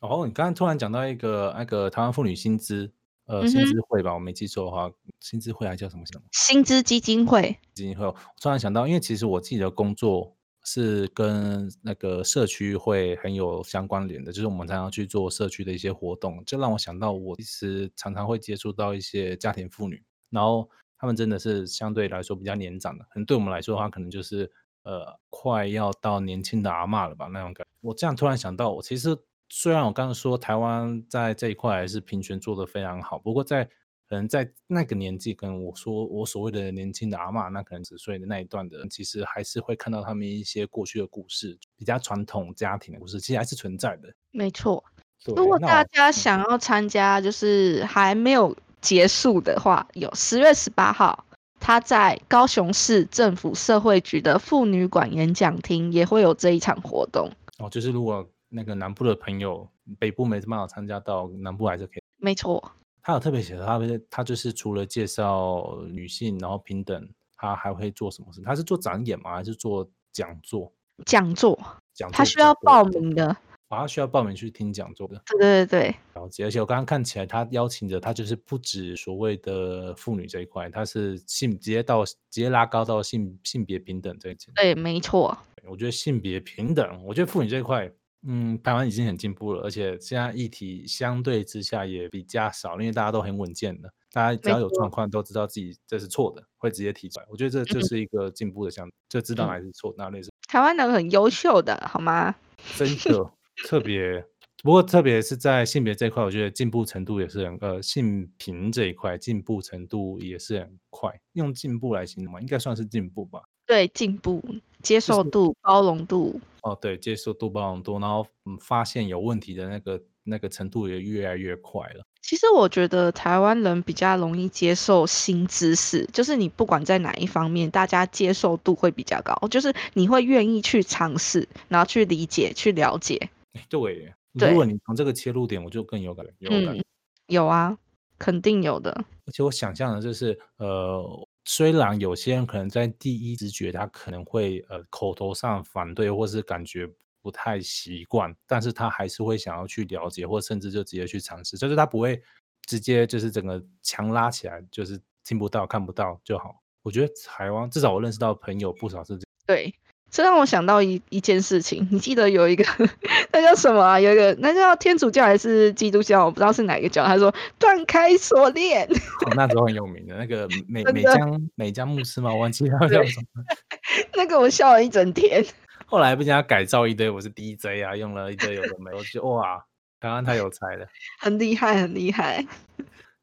[0.03, 2.91] 哦，你刚刚突然讲到一个那个台湾妇女薪资，
[3.27, 8.07] 呃，薪资会吧，我没记错的话，薪资会还叫什么什么薪资基金会，基金会？
[8.07, 24.51] 我突然想到，因为其实我自己的工作是跟那个社区会很有相关联的，就是我们常常去做社区的一些活动，这让我想到我其实常常会接触到一些家庭妇女，然后他们真的是相对来说比较年长的，可能对我们来说的话，可能就是
[24.85, 27.71] 呃快要到年轻的阿嬷了吧那种感觉。
[27.81, 29.17] 我这样突然想到，我其实
[29.49, 33.65] 虽然我刚刚说台湾在这一块还是平权做得非常好，不过在
[34.09, 44.09] 可能在那个年纪，可能我说我所谓的年轻的阿嬷，那可能十岁的那一段的人，其实还是会看到他们一些过去的故事，比较传统家庭的故事，其实还是存在的。
[44.31, 44.85] 没错。
[45.25, 51.25] 如果大家嗯想要参加，就是还没有结束的话，有十月十八号，
[51.59, 57.29] 他在高雄市政府社会局的妇女馆演讲厅也会有这一场活动。
[57.59, 62.03] 哦，就是如果那个南部的朋友，北部没办法参加到，南部还是可以。
[62.19, 68.41] 没错，他有特别写的，他不他就是除了介绍女性，然后平等，他还会做什么事？
[68.43, 69.35] 他是做展演吗？
[69.35, 70.73] 还是做讲座？
[71.05, 71.59] 讲座
[71.93, 73.37] 讲座他需要报名的。
[73.69, 75.21] 啊，他需要报名去听讲座的。
[75.27, 84.55] 对对对对，了解，而且我刚刚看起来，他邀请的他就是不止所谓的妇女这一块，他是性直接到直接拉高到性性别平等这一层。
[84.55, 85.37] 对，没错，
[85.69, 97.27] 我觉得性别平等，我觉得妇女这一块，嗯，台湾已经很进步了，而且现在议题相对之下也比较少，因为大家都很稳健的，大家只要有状况都知道自己这是错的，会直接提出来。
[97.31, 102.35] 我觉得这这嗯是一个进步的项目，就知道嗯哪里是错，哪里是台湾人很优秀的，好吗？
[102.77, 103.31] 真的
[103.69, 104.25] 特别。
[104.65, 111.13] 不过，特别是在性别这一块，我觉得进步程度也是很呃，性平这一块进步程度也是很快。
[111.35, 113.41] 用进步来形容嘛，应该算是进步吧。
[113.67, 114.43] 对，进步、
[114.83, 122.05] 接受是度、包容度，哦，对，接受度包容度，然后嗯，发现有问题的那个那个程度也越来越快了。
[122.23, 133.17] 其实我觉得台湾人比较容易接受新知识，就是你不管在哪一方面，大家接受度会比较高，就是你会愿意去尝试，然后去理解、去了解。
[133.55, 136.77] 诶对，对如果你从这个切入点，我就更有感，有感。
[136.77, 136.85] 嗯，
[137.29, 137.79] 有啊，
[138.19, 138.91] 肯定有的。
[139.27, 146.87] 而且我想象的就是，呃，虽然有些人可能在第一直觉他可能会呃口头上反对，或是感觉
[147.23, 152.21] 不太习惯，但是他还是会想要去了解，或甚至就直接去尝试，就是他不会
[152.67, 156.61] 直接就是整个墙拉起来，就是听不到看不到就好。
[156.83, 159.25] 我觉得台湾至少我认识到朋友不少是这样。
[159.47, 159.75] 对，
[160.11, 162.65] 这让我想到一一件事情，你记得有一个
[163.33, 164.01] 那叫什么啊？
[164.01, 166.25] 有一个那叫天主教还是基督教？
[166.25, 167.05] 我不知道是哪个教。
[167.05, 168.87] 他说断开锁链，
[169.27, 173.43] 哦那时候很有名的那个 美美江美江牧师嘛，我忘记他叫什么。
[174.17, 175.45] 那个我笑了一整天。
[175.85, 179.63] 后来不经他改造一堆，我是 DJ 啊，用了一堆有的没，我觉得哇，
[180.01, 180.87] 刚刚太有才了，
[181.21, 182.45] 很厉害，很厉害。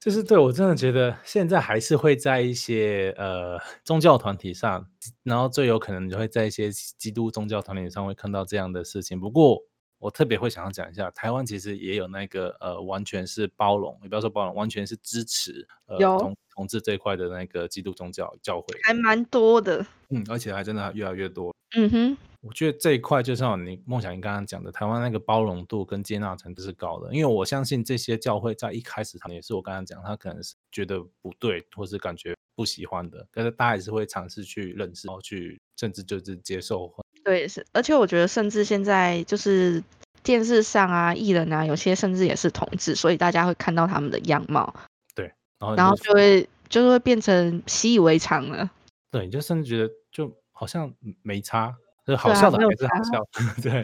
[0.04, 4.86] 就是对我真的觉得现在还是会在一些呃宗教团体上，
[5.24, 9.18] 然后最有可能就会在一些基督宗教团体上会看到这样的事情。
[9.18, 9.64] 不过
[10.00, 19.86] 我特别会想要讲一下，台湾其实也有那个呃完全是包容，你不要说包容，完全是支持呃同同志这一块的那个基督宗教教会，还蛮多的。
[20.10, 21.56] 嗯，而且还真的越来越多。
[21.78, 22.18] 嗯哼。
[22.44, 36.94] 我觉得这一块就像你梦想你刚刚讲的，台湾那个包容度跟接纳程度是高的，因为我相信这些教会在一开始，他也是我刚刚讲，他可能是觉得不对，或是感觉不喜欢的，但是大家也是会尝试去认识，然后去甚至就是接受。
[37.24, 39.82] 对，是，而且我觉得甚至现在就是
[40.22, 44.74] 电视上啊，艺人啊，有些甚至也是同志，所以大家会看到他们的样貌，
[45.16, 48.70] 对，然后然后就会就是会变成习以为常了。
[49.10, 51.74] 对，就甚至觉得就好像没差。
[52.06, 53.28] 是好笑的还是好笑？
[53.62, 53.84] 对，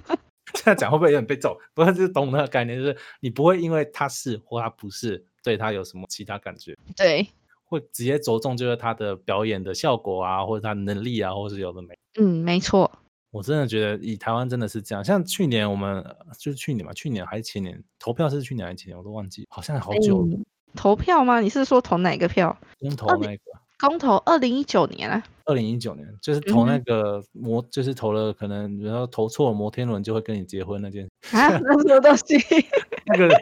[0.54, 1.58] 这样讲会不会有点被揍？
[1.74, 6.76] 不过就是懂那个概念，就是你不会因为他是或他不是，对他有什么其他感觉？
[6.96, 7.28] 对，
[7.64, 11.98] 会直接着重就是他的表演的效果啊，或者他能力啊，或是有的没。
[12.18, 12.90] 嗯，没错。
[13.30, 16.02] 我真的觉得以台湾真的是这样，像去年我们
[16.38, 20.38] 就是去年嘛，去年还是前年投票是去年还是前年，我都忘记，好像好久了。
[20.74, 21.40] 投票吗？
[21.40, 22.56] 你是说投哪个票？
[22.80, 23.42] 公投那个。
[23.78, 32.36] 公投二零一九年啊，二零一九年就是投那个摩，就是投了可能然后投错摩天轮就会跟你结婚那件啊，那什么东西？
[33.06, 33.34] 那个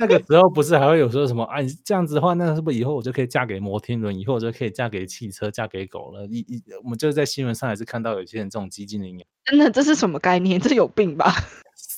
[0.00, 1.60] 那个时候不是还会有说什么啊？
[1.60, 4.18] 你这样子的话，那是不是以后我就可以嫁给摩天轮？
[4.18, 6.26] 以后我就可以嫁给汽车，嫁给狗了？
[6.26, 10.60] 一一我们就是在新闻上还是看到有些人这种激进的言真的这是什么概念？
[10.60, 11.32] 这有病吧？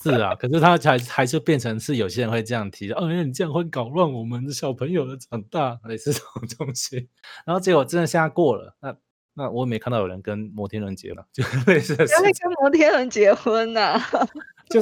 [0.02, 7.08] 是啊，可是他才还是变成是有些人会这样提，哦，因为你这样会搞乱我们的小朋友的长大，类似这种东西。
[7.46, 8.94] 然后结果真的现在过了，那
[9.37, 11.94] 那我也没看到有人跟摩天轮结了，就 类似。
[11.94, 14.01] 谁会跟摩天轮结婚啊？
[14.68, 14.81] 就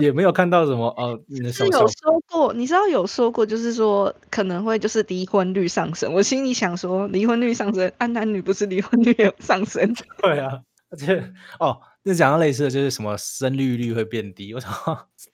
[0.00, 1.20] 也没有看到什么哦。
[1.28, 6.12] 你的是有说过，你知道有说过，就是说可能会就是离婚率上升。
[6.12, 9.94] 我心里想说，离婚率上升，按男女不是离婚率也上升？
[10.20, 10.60] 对啊，
[10.90, 11.80] 而且哦。
[12.02, 14.72] 就讲到类似的就是什么生育率会变低，我想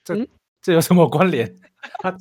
[0.02, 0.28] 这
[0.60, 1.48] 这有什么关联？
[2.00, 2.12] 他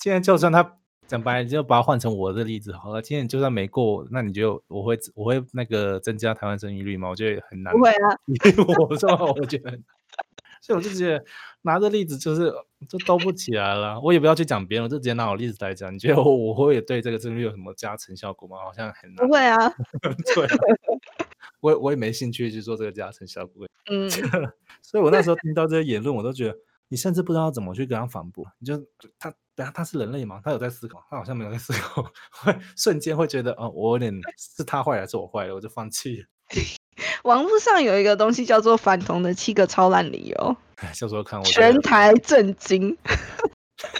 [0.00, 0.78] 现在就算他
[1.12, 3.02] 讲白，就把它换成我的例子好了。
[3.02, 7.10] 今天就算没过，那你就我会我会那个增加台湾生育率吗？
[7.10, 7.74] 我觉得很难。
[7.74, 8.16] 不会啊，
[8.88, 9.78] 我说我觉得，
[10.62, 11.22] 所以我就觉得
[11.60, 12.50] 拿这例子就是
[12.88, 14.00] 就兜不起来了。
[14.00, 15.92] 我也不要去讲别人，我就直接拿我例子来讲。
[15.92, 18.56] 你觉得我我会对这个生育率有什么加成效果吗？
[18.64, 19.26] 好像很难。
[19.26, 19.68] 不会啊，
[20.34, 20.46] 对。
[21.60, 24.10] 我我也没兴趣去做这个加成效果，嗯，
[24.82, 26.56] 所以我那时候听到这些言论，我都觉得
[26.88, 28.44] 你甚至不知道怎么去跟他反驳。
[28.58, 28.84] 你就
[29.16, 30.40] 他，等下他是人类吗？
[30.44, 31.00] 他有在思考？
[31.08, 32.04] 他好像没有在思考，
[32.42, 36.26] 会瞬间会觉得哦，我有点是他坏还是我坏了，我就放弃了。
[37.22, 40.56] 网络上有一个东西叫做反同的七个超烂理由，
[40.92, 42.96] 小时候看我全台震惊。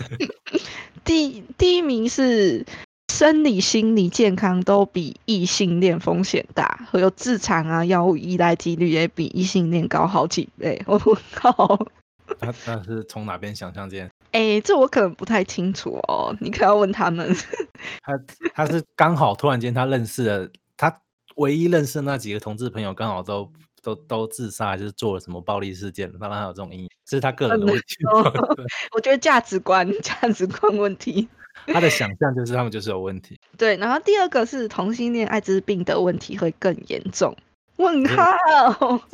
[1.05, 2.66] 第第一名是。
[3.12, 10.83] 生理、心理健康都比异性恋风险大，还有自残啊、药物依赖几率也比异性恋高好几倍。
[10.87, 10.98] 我
[11.35, 11.87] 靠！
[12.40, 14.11] 他他是从哪边想象这件？
[14.33, 17.35] 哎，这我可能不太清楚哦，你可要问他们。
[18.03, 18.12] 他
[18.55, 21.01] 他是刚好突然间他认识了他
[21.37, 23.51] 唯一认识那几个同志朋友，刚好都
[23.83, 26.90] 都都自杀，就是做了什么暴力事件，让他有这种阴影。
[27.05, 27.97] 这是他个人的问题。
[28.95, 31.29] 我觉得价值观价值观问题。
[31.66, 33.38] 他的想象就是他们就是有问题。
[33.59, 37.37] 对，然后第二个是同性恋艾滋病的问题会更严重。
[37.77, 38.25] 问号，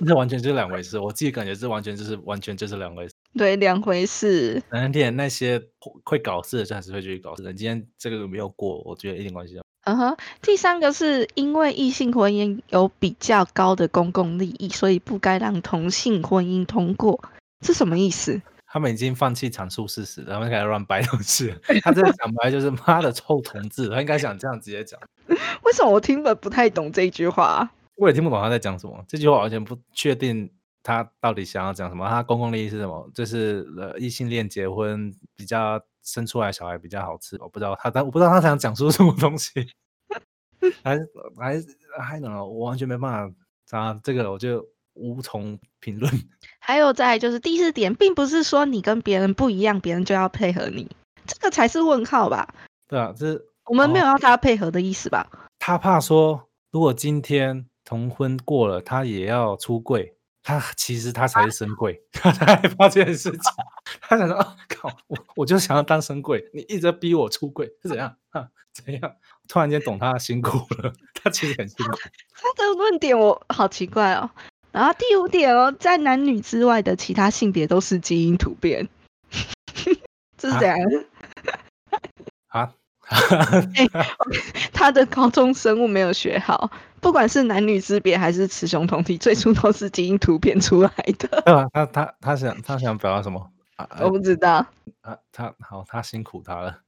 [0.07, 0.99] 这完全就是两回事。
[0.99, 3.15] 我自己感觉这完全就是完全就是两回事。
[3.37, 4.63] 对，两回事。
[4.71, 5.63] 难点那些
[6.05, 7.43] 会搞事的，就还是会继续搞事。
[7.55, 9.65] 今天这个没有过，我觉得一点关系都没有。
[9.85, 17.19] 嗯哼，第三个是因为异性婚姻有比较高的公共利益，所以不该让同性婚姻通过。
[17.63, 18.41] 是什么意思？
[18.67, 21.55] 他们已经放弃阐述事实，他们开始乱掰东西。
[21.83, 25.01] 他这讲白就是 妈的臭同志，他应该想这样直接讲。
[25.63, 27.71] 为什么我听得不太懂这句话？
[27.97, 29.03] 我也听不懂他在讲什么。
[29.09, 30.51] 这句话完全不确定
[30.89, 32.09] 他到底想要讲什么。
[32.09, 33.11] 他公共利益是什么？
[33.15, 37.37] 就是呃异性恋结婚比较生出来小孩比较好吃。
[37.43, 39.51] 我不知道他，但我不知道他想讲出什么东西。
[40.83, 41.63] 还是还
[42.03, 43.31] 还能，我完全没办
[43.67, 46.11] 法啊，这个我就无从评论。
[46.59, 50.89] 还有再就是第四点，并不是说你跟别人不一样，别人就要配合你，
[51.27, 52.49] 这个才是问号吧？
[52.89, 55.31] 对啊，这我们没有要他配合的意思吧？
[55.59, 60.15] 他怕说，如果今天同婚过了，他也要出柜。
[60.49, 63.41] 他其实他才是深贵， 他害怕这件事情。
[64.01, 68.17] 他想说：“啊，靠，我我就想要当深贵，你一直逼我出柜是怎样？
[68.31, 69.15] 啊，怎样？
[69.47, 71.99] 突然间懂他辛苦了，他其实很辛苦。
[72.33, 74.31] 他的论点我好奇怪哦。
[74.73, 78.89] 然后第五点哦，在男女之外的其他性别都是基因突变，
[80.39, 80.79] 这是怎样？
[82.49, 82.73] 啊？
[84.73, 91.29] 他的高中生物没有学好。”不管是男女之别还是雌雄同体，最初都是基因突变出来的。
[91.43, 93.51] 对啊，他他他想他想表达什么？
[94.01, 94.67] 我不知道。
[95.03, 96.81] 啊，他好，他辛苦他了。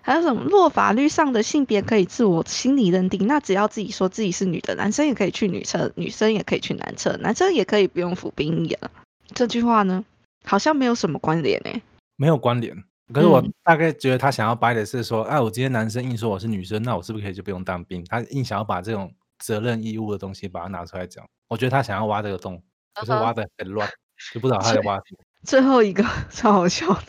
[0.00, 0.44] 还有什么？
[0.44, 8.92] 若法律上的性别可以自我心理认定，那只要自己说自己是女的，男生也可以去女厕，女生也可以去男厕，男生也可以不用服兵役了。
[9.34, 10.04] 这句话呢，
[10.44, 11.82] 好像没有什么关联诶。
[12.14, 12.84] 没有关联。
[13.12, 18.04] 可是我大概觉得他想要掰的是说，哎，我今天男生硬说我是女生，那我是不是可以就不用当兵？
[18.06, 21.24] 他硬想要把这种责任义务的东西把它拿出来讲。
[21.48, 22.62] 我觉得他想要挖这个洞，
[22.94, 23.88] 可是挖的很乱，
[24.32, 25.18] 就不知道他在挖什么。
[25.44, 27.02] 最后一个 超好笑的，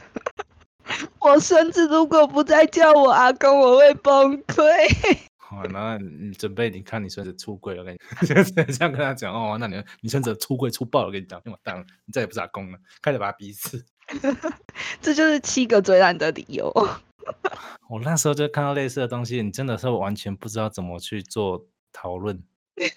[1.20, 4.64] 我孙子如果不再叫我阿公，我会崩溃。
[5.38, 8.44] 好，那你准备，你看你孙子出柜了，跟你这样
[8.92, 13.86] 跟他讲哦，那你你孙子出柜出爆了，跟你讲，完蛋了，你再也不是阿公了，开始把他逼死。
[15.02, 16.72] 这就是七个最烂的理由。
[17.90, 22.42] 我那时候就看到类似的东西，你真的是完全不知道怎么去做讨论。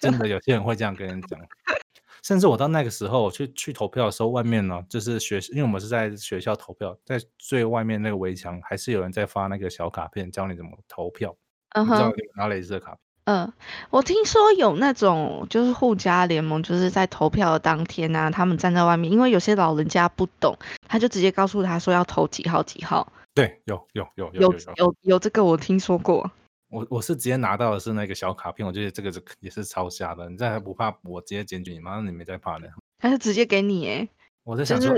[0.01, 1.39] 真的有些人会这样跟人讲，
[2.23, 11.35] 甚至我到那个时候我去去投票的时候，外面呢就是学，因为我们是在学校投票，在最外面那个围墙还是有人在发那个小卡片，教你怎么投票。
[11.75, 12.99] 嗯哼，拿类似的卡片。
[13.27, 13.51] 嗯，
[13.89, 20.57] 我听说有那种就是护家联盟，就是在投票的当天啊，他们站在外面，因为有些老人家不懂，
[20.87, 23.05] 他就直接告诉他说要投几号几号。
[23.33, 26.31] 对，有有有有有有这个我听说过。
[26.69, 30.29] 我我是直接拿到的是那个小卡片，我觉得这个是也是超瞎的。
[30.29, 31.99] 你这还不怕我直接检举你吗？
[31.99, 32.69] 你没在怕的。
[32.97, 34.07] 他是直接给你哎。
[34.45, 34.95] 我在想说，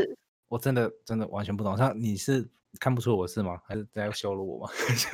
[0.50, 2.48] 我真的真的完全不懂，像你是。
[2.80, 3.60] 看不出我是吗？
[3.66, 4.72] 还是在羞辱我吗？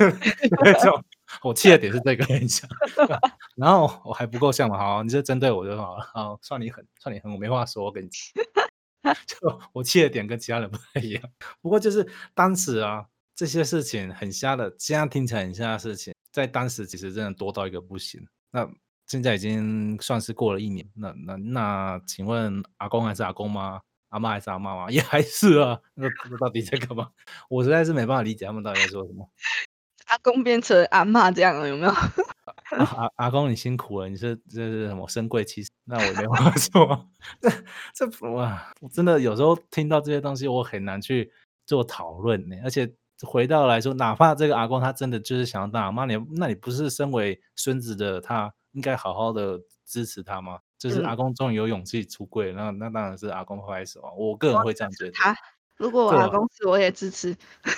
[0.62, 1.04] 那种
[1.42, 2.68] 我气的点是这个，跟你讲。
[3.56, 4.76] 然后我还不够像吗？
[4.76, 6.04] 好，你就针对我就好了。
[6.12, 7.84] 好，算你狠，算你狠，我没话说。
[7.84, 11.22] 我跟你讲， 就我气的点跟其他人不太一样。
[11.62, 18.20] 不过就是当时啊，这些事情很瞎的，现在听起来很瞎的事情，在当时其实真的多到一个不行。
[18.50, 18.68] 那
[19.06, 23.80] 现在已经算是过了一年，那那那，请问阿公还是阿公吗？
[24.16, 24.90] 阿妈还是阿妈吗？
[24.90, 27.10] 也还是啊，那那到底在干嘛？
[27.50, 29.28] 我实在是没办法理解他们到底在说什么。
[30.06, 31.92] 阿公变成阿妈这样了，有没有？
[32.70, 37.06] 阿阿公你辛苦了，你是这是什么身贵其实那我没话说。
[37.94, 41.30] 这这哇，我真的有时候听到这些东西，我很难去
[41.66, 42.56] 做讨论呢。
[42.64, 42.90] 而且
[43.22, 50.60] 回到来说，哪怕这个阿公他真的就是想要当阿妈，你那你不是身为孙子的他，应该好好的支持他吗？
[50.78, 54.12] 就是阿公终于有勇气出柜，那那当然是阿公拍手啊！
[54.16, 55.10] 我个人会这样觉得。
[55.12, 55.36] 他
[55.76, 57.36] 如果我阿公是，我也支持。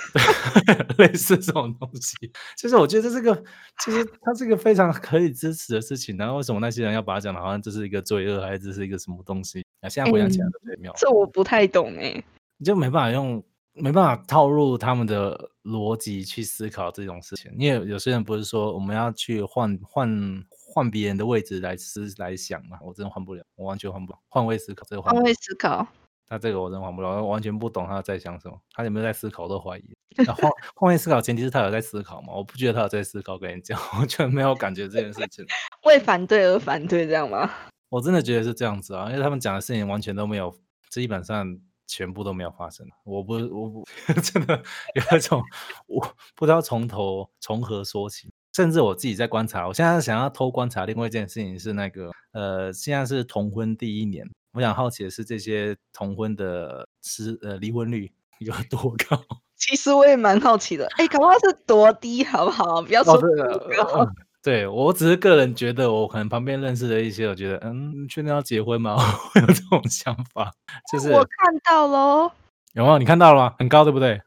[0.98, 2.16] 类似这种东西，
[2.56, 3.34] 就是我觉得这个，
[3.80, 6.16] 其实他是一个非常可以支持的事情。
[6.16, 9.64] 然后为什么那些人要把它讲的好像这是一个罪恶，还是这是一个什么东西？
[9.80, 10.92] 啊，现在回想起来都特妙。
[10.96, 12.22] 这我不太懂哎。
[12.56, 13.42] 你就没办法用，
[13.80, 17.52] 没办法套入他们的逻辑去思考这种事情。
[17.58, 20.44] 因为有些人不是说我们要去换换。
[20.70, 24.18] 换别人的位置来思来想嘛，我真的换不了，我完全换不了。
[24.28, 25.84] 换位思考，这个换位思考，
[26.28, 29.82] 那这个我真换不了，我完全不懂他在想什么，他有没有在思考都怀疑。
[30.26, 30.36] 换
[30.76, 33.38] 换位思考前提是他有在思考嘛，我不觉得他有在思考。
[33.38, 35.44] 跟你讲， 我全没有感觉这件事情。
[35.84, 37.50] 为反对而反对，这样吗？
[37.88, 40.54] 我真的觉得是这样子啊，因为他们讲的事情完全都没有，
[40.90, 41.58] 基本上
[41.88, 42.86] 全部都没有发生。
[43.02, 43.68] 我不，我
[44.06, 44.62] 不真的
[44.94, 45.42] 有一种
[45.88, 48.30] 我不知道从头从何说起。
[48.54, 58.10] 甚至我自己在观察，我现在想要偷观察另外一件事情是那个，呃，现在是同婚第一年，我想好奇的是这些同婚的失呃离婚率
[58.40, 59.22] 有多高？
[59.54, 62.82] 其实我也蛮好奇的，哎，搞不好是多低，好不好？
[62.82, 64.12] 不要说这个。
[64.42, 68.96] 对我只是个人觉得，我可能旁边认识的一些，我觉得，嗯，确定要结婚吗？
[69.34, 70.52] 会有这种想法，
[70.92, 72.30] 就是我看到喽，
[72.74, 72.98] 有没有？
[72.98, 73.54] 你看到了吗？
[73.58, 74.20] 很高，对不对？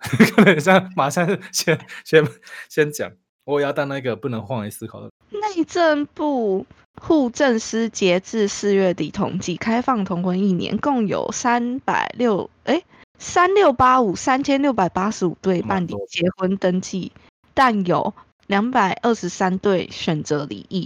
[0.43, 2.27] 等一下，马上先先
[2.69, 3.11] 先讲。
[3.43, 5.09] 我也要当那个不能换位思考的。
[5.31, 6.63] 内政部
[7.01, 12.83] 户政司截至四月底统计，开放同婚一年，共有三百六哎
[13.17, 17.11] 三六八五三千六百八十五对办理结婚登记，
[17.55, 18.13] 但有
[18.51, 20.83] 两百二十三对选择离异，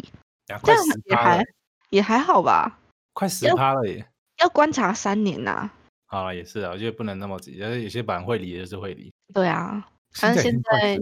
[0.49, 1.45] 呀，这快样也还
[1.89, 2.77] 也还好吧？
[3.13, 4.07] 快十趴了耶。
[4.37, 5.67] 要观察三年呐、
[6.05, 9.11] 好了，也是啊，我觉得不能那么急，但是有些版会离就是会离。
[9.33, 10.99] 对啊，反正现在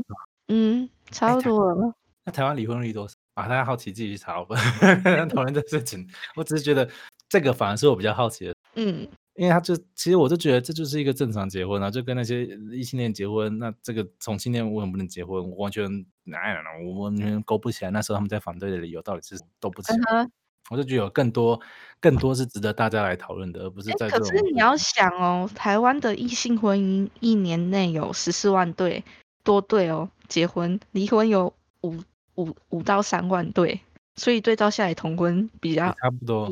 [0.47, 1.93] 嗯，差不台多了。
[2.23, 3.49] 那台湾离婚率多少啊？
[3.49, 4.55] 大家好奇自己去查，我 不
[5.35, 6.07] 讨论这事情。
[6.37, 6.89] 我只是觉得
[7.27, 15.43] 这个反而是我比较好奇的，嗯，因为他就其实我就觉得这就是一个正常结婚啊，就跟那些异性恋结婚，那这个同性恋为什么不能结婚？
[15.49, 16.55] 我完全哎，
[16.85, 17.91] 我完全勾不起来。
[17.91, 19.97] 那时候他们在反对的理由到底是都不起来。
[19.97, 20.31] 嗯哼。
[20.69, 21.59] 我就觉得有更多
[21.99, 29.03] 更多是值得大家来讨论的，而不是哎，在这种可是你要想哦，台湾的异性婚姻一年内有十四万对
[29.43, 31.97] 多对哦，结婚离婚有五
[32.35, 33.81] 五五到三万对，
[34.15, 36.49] 所以对照下来同婚比也较差不多，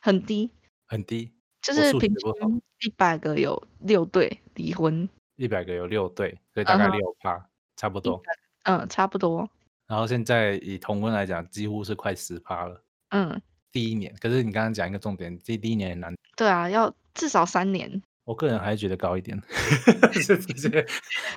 [0.00, 0.50] 很低，
[0.88, 5.06] 很低，就是平均一百个有六对离婚，
[5.36, 7.46] 一百个有六对，所以大概六趴，
[7.76, 8.22] 差不多。
[8.64, 9.48] 嗯，差不多，
[9.86, 12.82] 然后现在以同温来讲，几乎是快十趴了。
[13.10, 13.40] 嗯，
[13.72, 20.84] 第一年，可是你刚刚讲一个重点，这第一年很难，对啊，要至少三年，我个人还是觉得高一点，哈哈哈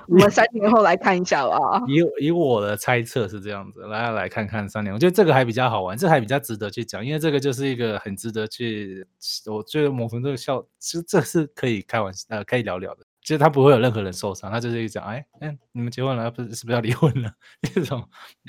[0.06, 1.82] 我们三年后来看一下吧。
[1.88, 9.04] 以以我的猜测是这样子，来来看看三年，我觉得这个还比较好玩，这还比较值得去讲，因为这个就是一个很值得去，
[9.46, 13.04] 我觉得某程度笑，其实这是可以开玩笑，呃，可以聊聊的。
[13.24, 17.32] 其实他不会有任何人受伤，他就是一讲，哎，哎，你们结婚了，不是是不是要离婚了？
[17.74, 18.06] 这种，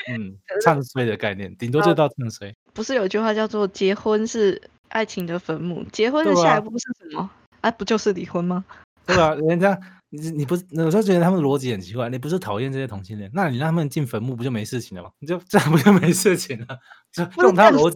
[0.09, 2.53] 嗯，唱衰的概念，顶多就到唱衰。
[2.73, 7.29] 不是有句话叫做“结婚是爱情的坟墓”，结婚的下一步是什么？
[7.61, 8.65] 啊，不就是离婚吗？
[9.05, 9.33] 对吧？
[9.35, 12.09] 人家你你不是，有时候觉得他们逻辑很奇怪。
[12.09, 15.09] 你不是讨厌这些同性恋，那你让他们进坟墓不就没事情了吗？
[15.19, 16.77] 你就这样不就没事情了？
[17.13, 17.95] 就用他的逻辑，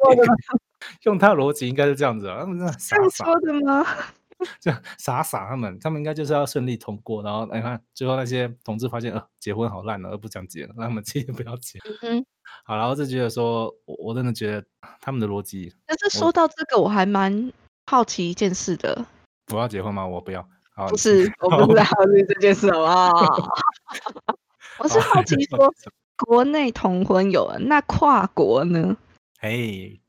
[1.03, 2.45] 用他的逻辑应该是这样子啊。
[2.77, 3.85] 这样说的吗？
[4.59, 11.77] 这样傻傻，他们他们应该就是要顺利通过，然后你看最后那些同志发现呃结婚好烂了，而不想结了，让他们自己不要结。
[12.01, 12.25] 嗯，
[12.63, 14.65] 好，然后就觉得说，我我真的觉得
[15.01, 17.51] 他们的逻辑，但是说到这个，我还蛮
[17.87, 19.05] 好奇一件事的，
[19.53, 20.07] 我要结婚吗？
[20.07, 20.47] 我不要。
[20.73, 23.49] 好，不是， 我不是好奇这件事，好不好？
[24.79, 25.73] 我是好奇说，
[26.25, 28.95] 国内同婚有了，那跨国呢？
[29.41, 29.49] 哎，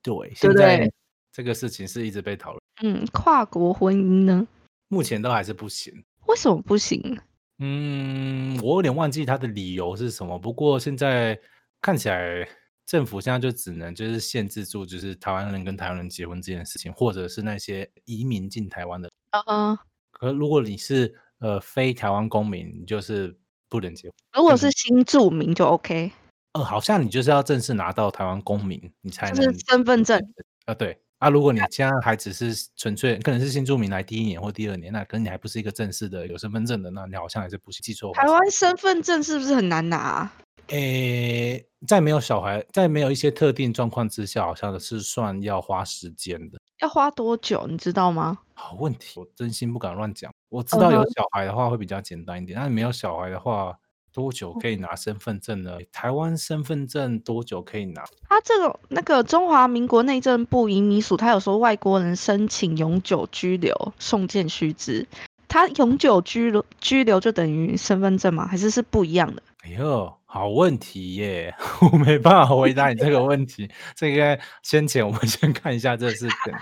[0.02, 0.92] 对，对现在不对？
[1.32, 2.60] 这个事情是一直被讨论。
[2.82, 4.46] 嗯，跨国婚姻呢？
[4.88, 5.92] 目前都还是不行。
[6.26, 7.18] 为什么不行？
[7.58, 10.38] 嗯，我有点忘记他的理由是什么。
[10.38, 11.38] 不过现在
[11.80, 12.48] 看起来，
[12.86, 19.10] 政府现在就只能就是限制住，就是台湾人跟台湾人结婚这件事情，或者是那些移民进台湾的。
[19.46, 19.78] 嗯、
[20.10, 24.14] 可如果你是呃非台湾公民，你就是不能结婚。
[24.34, 26.10] 如果是新住民就 OK，
[26.54, 30.18] 呃，好像你就是要正式拿到台湾公民，你才能就是身份证。
[30.64, 37.80] 啊，对啊，如果你现在还只是纯粹可能是新住民来第一年或第二年，那可能你还不是一个正式的有身份证的，那你好像还是不行。
[37.82, 40.32] 记错台湾身份证是不是很难拿啊、
[40.68, 46.58] 诶，在没有小孩，在没有一些特定状况之下，好像是算要花时间的。
[46.80, 47.66] 要花多久？
[47.68, 48.38] 你知道吗？
[48.54, 50.32] 好问题，我真心不敢乱讲。
[50.48, 53.76] 我知道有小孩的话会比较简单一点，但没有小孩的话，
[54.12, 55.78] 多久可以拿身份证呢？
[55.92, 58.04] 台湾身份证多久可以拿？
[58.28, 65.06] 他这个那个中华民国内政部移民署，他有说外国人申请永久居留送件须知，
[65.51, 68.46] 他永久居留居留就等于身份证吗？
[68.46, 69.42] 还是是不一样的？
[69.64, 71.55] 哎呦，好问题耶！
[71.92, 73.68] 我没办法回答你这个问题。
[73.94, 76.55] 这个先前我们先看一下这事情，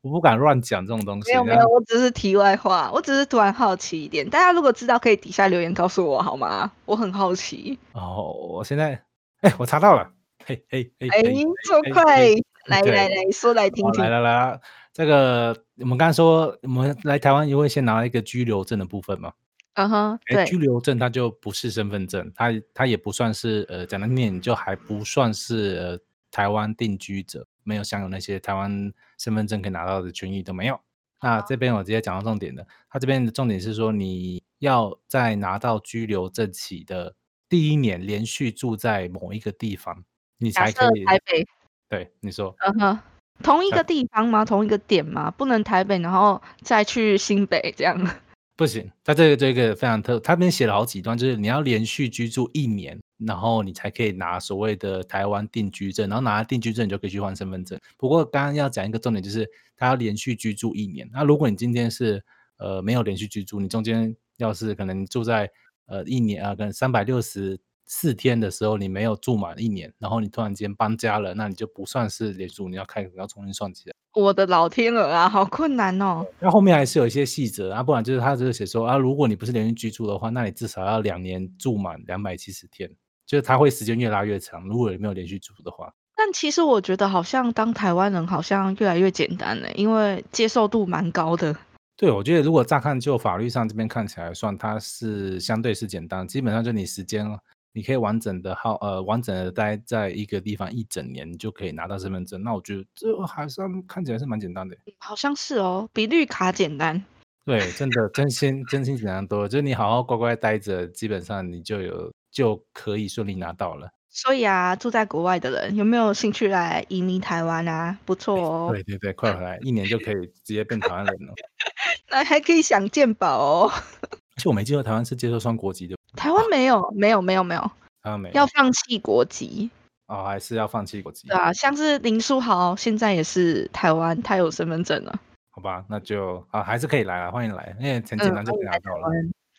[0.00, 1.32] 我不敢乱讲这种东西。
[1.32, 6.70] 那没有没有，我只是题外话，我只是突然好奇一点，大家如果知道可以底下留言告诉我好吗？
[6.86, 7.78] 我很好奇。
[7.92, 9.02] 哦，我现在，
[9.42, 10.08] 哎，我查到了，
[10.46, 12.20] 嘿嘿嘿，哎，嘿这么快，
[12.66, 14.20] 来对来来说来听听好来。
[14.20, 14.60] 来来，
[14.92, 19.32] 这个我们刚才说，我们来台湾也会先拿一个居留证的部分嘛？
[19.74, 25.98] 嗯哼，哎，对居，留证它就不是身份证，它它也不算是呃，讲的念就还不算是呃
[26.30, 30.78] 台湾定居者，没有享有那些台湾身份证可以拿到的权益都没有。
[31.22, 37.14] 那这边我直接讲到重点的，它这边的重点是说，你要在拿到居留证起的
[37.48, 40.04] 第一年连续住在某一个地方，
[40.36, 41.04] 你才可以。
[41.06, 41.46] 台北，
[41.88, 42.54] 对，你说。
[42.58, 42.98] 嗯哼，
[43.42, 44.44] 同一台个地方吗？
[44.44, 45.30] 同一个点吗？
[45.30, 48.08] 不能台北，然后再去新北这样。
[48.54, 57.78] 不行，他这个这个非常特，它这边写了好几段，就是你要连续居住一年，然后你才可以拿所谓的台湾定居证，然后拿了定居证，你就可以去换身份证。
[57.96, 61.08] 不过刚刚要讲一个重点，就是他要连续居住一年。
[61.12, 62.22] 那如果你今天是
[62.58, 65.50] 呃没有连续居住，你中间要是可能住在
[65.86, 73.94] 呃一年啊，可能三百六十四天的时候，你没有住满一年，然后你突然间搬家了，那你就不算是连续，你要开始要重新算起来。
[74.14, 76.26] 我的老天鹅啊，好困难哦。
[76.38, 82.90] 那后面还是有一些细则啊，不然就是他就是写说啊，如果你不是连续居住的话，那你至少要两年住满两百七十天，
[83.26, 84.68] 就是它会时间越拉越长。
[84.68, 91.56] 如果你没有连续住的话，但其实我觉得好像当台湾人好像越来越简单了，因为接受度蛮高的。
[91.96, 97.26] 对，我觉得如果乍看就法律上这边看起来算，它是相对是简单，基本上就你时间。
[97.72, 102.42] 你可以完整的号呃完整的待在一个地方一整年，你就可以拿到身份证。
[102.42, 104.76] 那我觉得这还算看起来是蛮简单的。
[104.98, 107.02] 好像是哦，比绿卡简单。
[107.44, 109.48] 对，真的真心真心简单多了。
[109.48, 113.90] 就是你好好乖乖待着，基本上你就有就可以顺利拿到了。
[114.08, 117.98] 所以啊，住在国外的人有没有兴趣来移民台湾啊？
[118.04, 118.70] 不错哦。
[118.70, 121.32] 对对对，快回来，一年就可以直接变台湾人了。
[122.10, 123.72] 那还可以享健保哦。
[124.02, 125.96] 而且我没记错，台湾是接受双国籍的。
[126.16, 127.70] 台湾没有，没有，没有，没有。
[128.02, 129.70] 啊，没要放弃国籍
[130.08, 131.28] 哦，还是要放弃国籍？
[131.28, 135.18] 对啊，像是林书豪现在也是台湾，他有身份证了。
[135.50, 139.08] 好吧，那就啊，还是可以来啊，欢迎来，因为很简单就可以拿到了。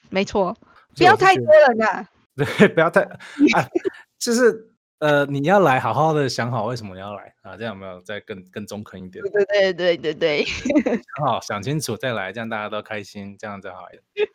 [0.10, 0.54] 没错，
[0.97, 2.06] 不要太多人啊。
[2.36, 3.66] 对， 不要太啊，
[4.20, 9.24] 就是呃，你要来，好好的想好为什么你要来啊，这样有没有再更更中肯一点？
[9.32, 14.28] 对对对对对，想好想清楚再来，这样大家都开心，这样就好一点。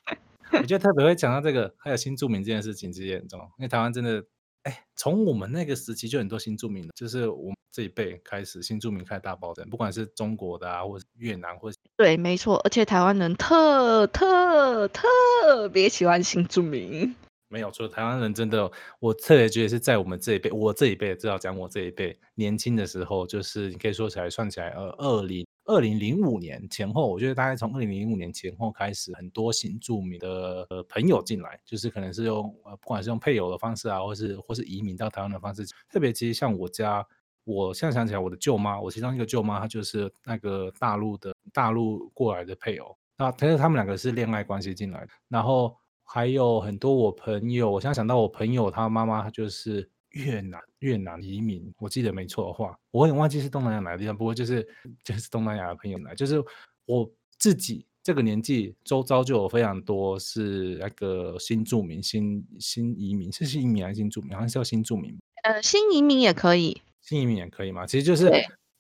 [0.53, 3.45] 我觉得特别会讲到这个，还有新住民这件事情，其实很重要。
[3.59, 4.25] 因为台湾真的，
[4.63, 17.15] 哎，从我们那个时期就很多新住民了，就是我们这一辈开始，新住民开始大爆增，不管是中国的啊，或是越南，或是对，没错，而且台湾人特特特别喜欢新住民。
[17.51, 18.71] 没有错，台湾人真的，
[19.01, 25.47] 我特别觉得是在我们这一辈，我这一辈，至少讲我这一辈年轻的时候，就是你可以说起来算起来，呃，二零。
[25.69, 35.67] 二零零五年前后，我觉得大概从二零零五年前后开始，很多新住民的呃朋友进来，就是可能是用呃不管是用配偶的方式啊，或是或是移民到台湾的方式。
[35.91, 37.07] 特别其实像我家，
[37.45, 45.09] 我现在想起来，我的舅妈，我其中一个舅妈，她就是那个大陆的大陆过来的配偶，那但是他们两个是恋爱关系进来的。
[45.29, 49.91] 然后还有很多我朋友，我现在想到我朋友他妈妈就是。
[50.11, 54.67] 越南越南移民，我记得没错的话，我有点忘记是东南亚哪个地方，不过就是
[55.05, 56.43] 就是东南亚的朋友来，就是
[56.87, 64.33] 我自己这个年纪，周遭就有非常多是那个新住民、新新移民，是新移民还是新住民？
[64.33, 65.15] 好像是叫新住民。
[65.43, 67.87] 呃，新移民也可以，新移民也可以嘛。
[67.87, 68.31] 其实就是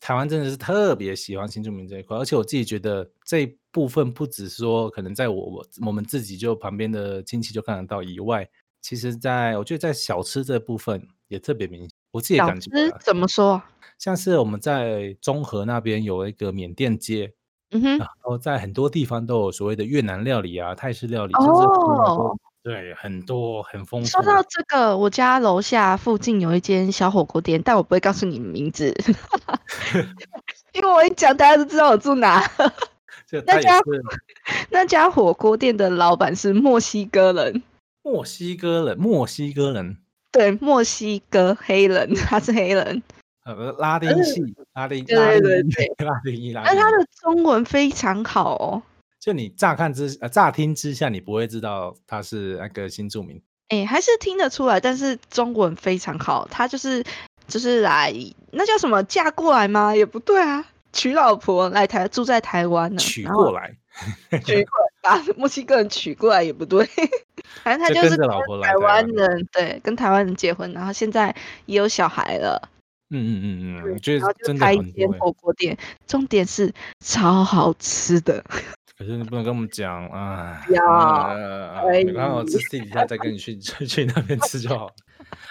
[0.01, 8.49] 台湾真的是特别喜欢新住民这一块，而且我自己觉得这一部分不只是说可能在我我我们自己就旁边的亲戚就看得到以外，
[8.81, 11.07] 其实在我觉得在小吃这部分。
[11.29, 12.71] 也特别明显，我自己感觉。
[13.01, 13.63] 怎么说？
[13.99, 17.33] 像是我们在中和那边有一个缅甸街，
[17.71, 24.07] 嗯哼，然后在很多地方都有所谓的越南料理啊、泰式料理，哦，对，很多很丰富。
[24.07, 28.95] 说到这个，我家楼下附近有一间小火锅店，但我不会告诉你名字，
[30.75, 32.41] 因为我一讲大家都知道我住哪。
[33.45, 33.79] 那家
[34.71, 37.63] 那家火锅店的老板是墨西哥人，
[38.03, 39.99] 墨西哥人，墨西哥人。
[40.31, 43.03] 对，墨西哥黑人，他是黑人，
[43.45, 44.43] 呃，拉丁系，
[44.75, 46.71] 拉丁，对对对对，拉丁裔，拉丁。
[46.73, 48.83] 但他的中文非常好哦。
[49.19, 53.41] 就你乍看之，呃，乍听之下，你不会知道他是那个新住民。
[53.69, 56.47] 哎，还是听得出来，但是中文非常好。
[56.51, 57.05] 他就是
[57.47, 58.15] 就是来，
[58.53, 59.03] 那叫什么？
[59.05, 59.95] 嫁过来吗？
[59.95, 62.99] 也不对啊，娶老婆来台，住在台湾呢。
[62.99, 63.77] 娶过来，
[64.31, 66.87] 娶过来， 把墨西哥人娶过来也不对。
[67.63, 68.29] 反正他就是跟
[68.63, 71.35] 台湾人，对，跟台湾人结婚，然后现在
[71.67, 72.69] 也有小孩了。
[73.11, 75.77] 嗯嗯嗯嗯，我觉得真的开一间火锅店，
[76.07, 76.73] 重点是
[77.05, 78.45] 超好吃的。
[78.99, 80.61] 可是你不能跟我们讲啊！
[80.71, 84.91] 要，没关系，我私底下再跟你去 去那边吃就好。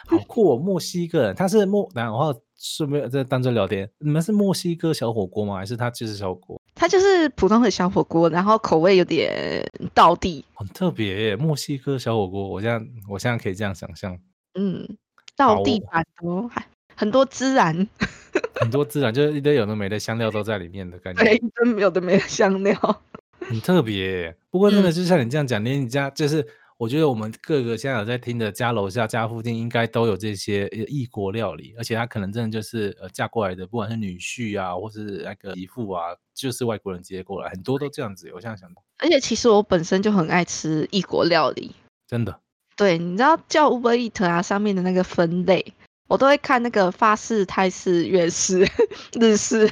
[0.06, 3.90] 好酷哦，墨西哥人，他是墨，然后顺便在当中聊天。
[4.00, 5.56] 你们是墨西哥小火锅吗？
[5.58, 6.62] 还是他就是小火锅？
[6.78, 11.36] 它就是普通的小火锅，然后口味有点道地，很特别。
[11.36, 14.18] 墨西哥小火锅，我现在我现在可以这样想象，
[14.54, 14.88] 嗯，
[15.36, 16.66] 道地版多，还
[16.96, 17.88] 很多孜然，
[18.56, 23.02] 很多孜然，就是一堆有的没的香料都在里面的感觉，对，一堆有的没的香料，
[23.40, 24.36] 很特别。
[24.52, 26.48] 不过真的就像你这样讲，连你家就是。
[26.80, 38.32] 我觉得我们各个现在有在听的家楼下、家附近，应该都有这些异国料理，而且他可能真的就是呃嫁过来的，不管是女婿啊，或是那个姨父啊，就是外国人接过来，很多都这样子。
[38.32, 41.76] 我现在想到，而且其实我本身就很爱吃异国料理，
[42.08, 42.40] 真的。
[42.76, 45.74] 对，你知道叫 Uber Eat 啊，上面的那个分类，
[46.08, 48.68] 我都会看那个法式、泰式、粤式、
[49.20, 49.68] 日式，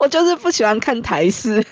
[0.00, 1.64] 我就是不喜欢看台式，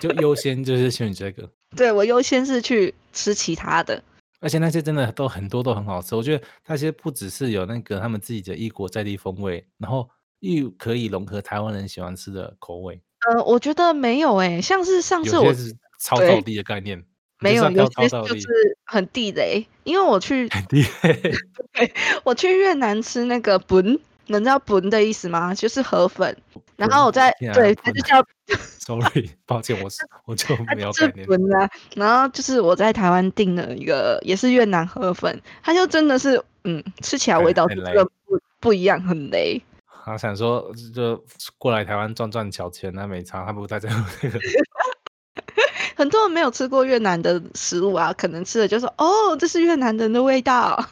[0.00, 1.48] 就优先就是选这个。
[1.76, 4.02] 对我优先是去吃其他的。
[4.44, 10.06] 而且那些真的都很多都很好吃，我觉得那些不只是有那个他们自己的异国在地风味，然后
[10.40, 13.00] 又可以融合台湾人喜欢吃的口味。
[13.26, 17.02] 呃，我觉得没有诶，像是上次我是超到地的概念，
[17.40, 18.46] 没有，有些就是
[18.84, 21.34] 很地雷，因为我去很地雷，
[22.22, 25.54] 我去越南吃那个本，能知道本的意思吗？
[25.54, 26.36] 就是河粉。
[26.76, 28.24] 然后我在对，它就叫，
[28.80, 31.26] sorry，抱歉，我 是我就没有概念。
[31.54, 39.62] 啊，然后就是我在台湾订了一个，也是越南河粉，它就真的是，嗯，吃起来味道真的不不一样，很雷。
[40.04, 41.24] 他想说就
[41.56, 43.94] 过来台湾赚赚小钱，那没差，他不在这个。
[45.96, 50.84] 很多人没有吃过越南的食物啊，可能吃的就说，哦，这是越南人的味道。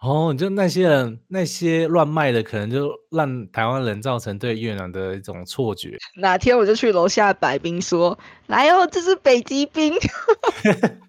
[0.00, 5.98] 哦，就那些人那些乱卖的，可能就让台湾人造成对越南的一种错觉。
[6.16, 9.92] 哪天我就去楼下摆冰说：“来哦，这是北极冰。”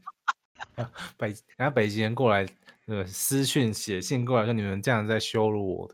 [1.17, 2.45] 北然后北极人过来，
[2.87, 5.91] 呃，私讯写信过来说：“你们这样在羞辱我。”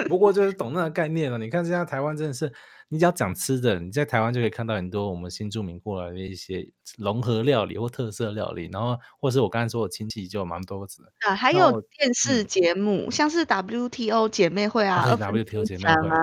[0.06, 1.38] 不过就是懂那个概念了。
[1.38, 2.52] 你看现在台湾真的是。
[2.90, 6.66] 你只要讲吃的，你在台湾就可以看到很多我们新住民过来的一些
[6.96, 16.16] 融合料理或特色料理，然后或是我刚才说我亲戚就蛮多子啊，还有电视节目，像是 WTO 姐妹会啊，WTO 姐妹会啊，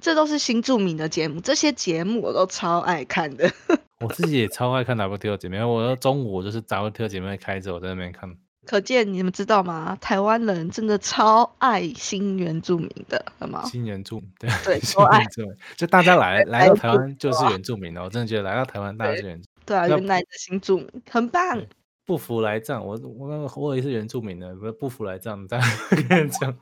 [0.00, 3.50] 这都是新住民的节目，这些节目我都超爱看的。
[4.00, 8.30] 我自己也超爱看 WTO 姐妹，我中午就是 WTO 姐妹开着，我在那边看。
[8.66, 9.96] 可见你们知道吗？
[10.00, 13.62] 台湾人真的超爱新原住民的，好吗？
[13.66, 15.24] 新原住民，对对， 超爱。
[15.76, 19.48] 就大家来来到台湾就是原住民的，我真的觉得来到台湾大家是原住。
[19.66, 21.64] 对啊，原来的新住民很棒。
[22.06, 25.64] 不服来战，我我我也是原住民的，不不服来战，这样
[26.08, 26.54] 跟你讲。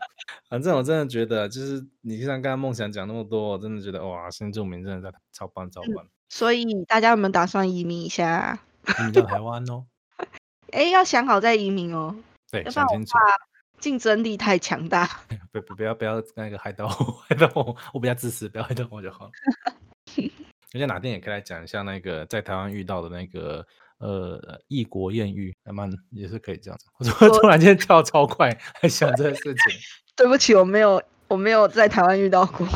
[0.49, 6.07] 反正我真的觉得，就是你像刚刚梦想讲那么多，我真的觉得哇，新住民真的在超棒超棒。
[6.29, 8.61] 所以大家有没有打算移民一下？
[9.01, 9.85] 移民到台湾哦。
[10.73, 12.15] 哎，要想好再移民哦。
[12.51, 13.13] 对，想清楚。
[13.79, 15.09] 竞争力太强大。
[15.51, 16.91] 不不不要不要那个害到我，
[17.29, 19.31] 害到我，我比较自私，不要害到我就好了。
[20.75, 23.67] 而且哪天也可以来讲一下那个在台湾遇到的那个
[23.99, 26.87] 呃异国艳遇，那么也是可以这样子。
[26.99, 29.79] 我怎么突然间跳超快，还想这个事情？
[30.15, 32.67] 对不起，我没有我没有在台湾遇到过。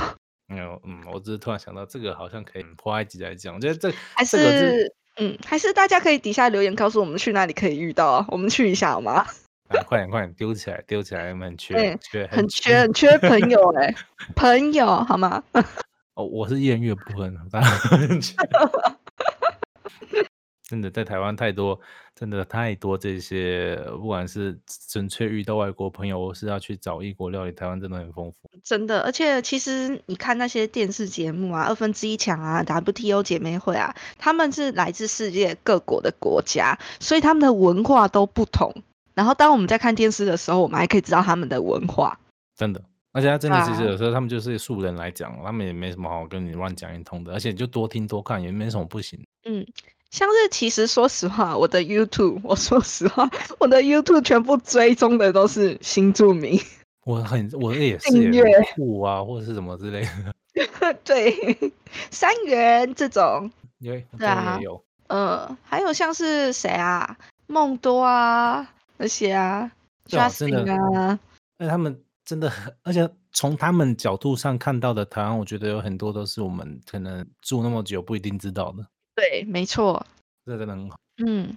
[0.48, 4.92] 没有，嗯，我只是突然想到这个好像可以破埃及来讲，我觉得这还是。
[5.18, 9.26] 嗯，还是大家可以底下留言告诉我们去哪里可以遇到，我们去一下好吗？
[9.68, 13.94] 啊，快点快点丢起来，丢起来，我们很缺，缺很缺很缺朋友 哎，
[14.34, 15.42] 朋友好吗？
[16.14, 17.36] 哦，我是艳遇部分，
[20.68, 21.78] 真的在台湾太多，
[22.14, 24.58] 真的太多这些，不管是
[24.88, 28.50] 纯粹遇到外国朋友，或是要去找异国料理，台湾真的很丰富。
[28.64, 38.74] 真的，而且其实你看那些电视节目啊，二分之一强啊，WTO 姐妹会啊，他们是来自世界各国的国家，所以他们的文化都不同。
[39.14, 42.18] 然后当我们在看电视的时候，我们还可以知道他们的文化。
[42.56, 49.24] 真的，而且他真的其实有时候他们就是素人来讲，他们也没什么好跟你乱讲一通的，而且就多听多看也没什么不行。
[49.44, 49.64] 嗯。
[50.16, 53.28] 像是其实说实话，我的 YouTube， 我说实话，
[53.60, 56.58] 我的 YouTube 全部追踪的都是新著名。
[57.04, 58.42] 我很，我也是订阅
[58.74, 60.00] 户啊，或者是什么之类
[60.54, 60.94] 的。
[61.04, 61.36] 对，
[62.10, 63.50] 三元这种。
[63.78, 64.82] 对啊，有。
[65.08, 69.70] 呃，还有像是谁啊，梦多啊那些啊
[70.08, 71.20] ，Justin 啊。
[71.58, 78.82] 那，他们真的很，而且从他们角度上看到的台湾，我觉得有很多都是我们可能住那么久不一定知道的。
[79.16, 80.06] 对，没错，
[80.44, 80.96] 这真的很好。
[81.26, 81.56] 嗯，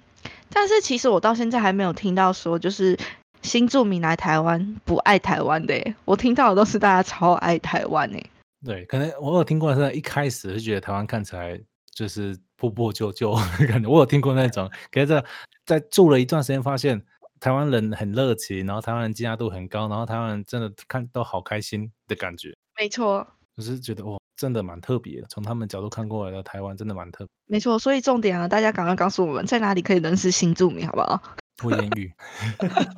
[0.49, 2.97] 但是其实我到现在还没有听到说，就是
[3.41, 5.75] 新住民来台湾不爱台湾的。
[6.05, 8.29] 我听到的都是大家超爱台湾诶。
[8.65, 11.59] 对，可能我有听过是一开始是觉得台湾看起来
[11.91, 13.89] 就是破破旧旧的感觉。
[13.89, 15.23] 我有听过那种， 可是
[15.65, 17.01] 在住了一段时间，发现
[17.41, 22.53] 台湾人很热情，然后台湾人接纳度很高，然后台湾人真的看都好开心的感觉。
[22.77, 23.25] 没错，
[23.57, 24.18] 就是觉得哇。
[24.39, 27.27] 真的蛮特别的，从他们角度看过来的台湾真的蛮特。
[27.45, 31.21] 没错，所以重点啊，大家赶快告诉我们在哪里可以认识新住民，好不好？
[31.57, 32.09] 不言语，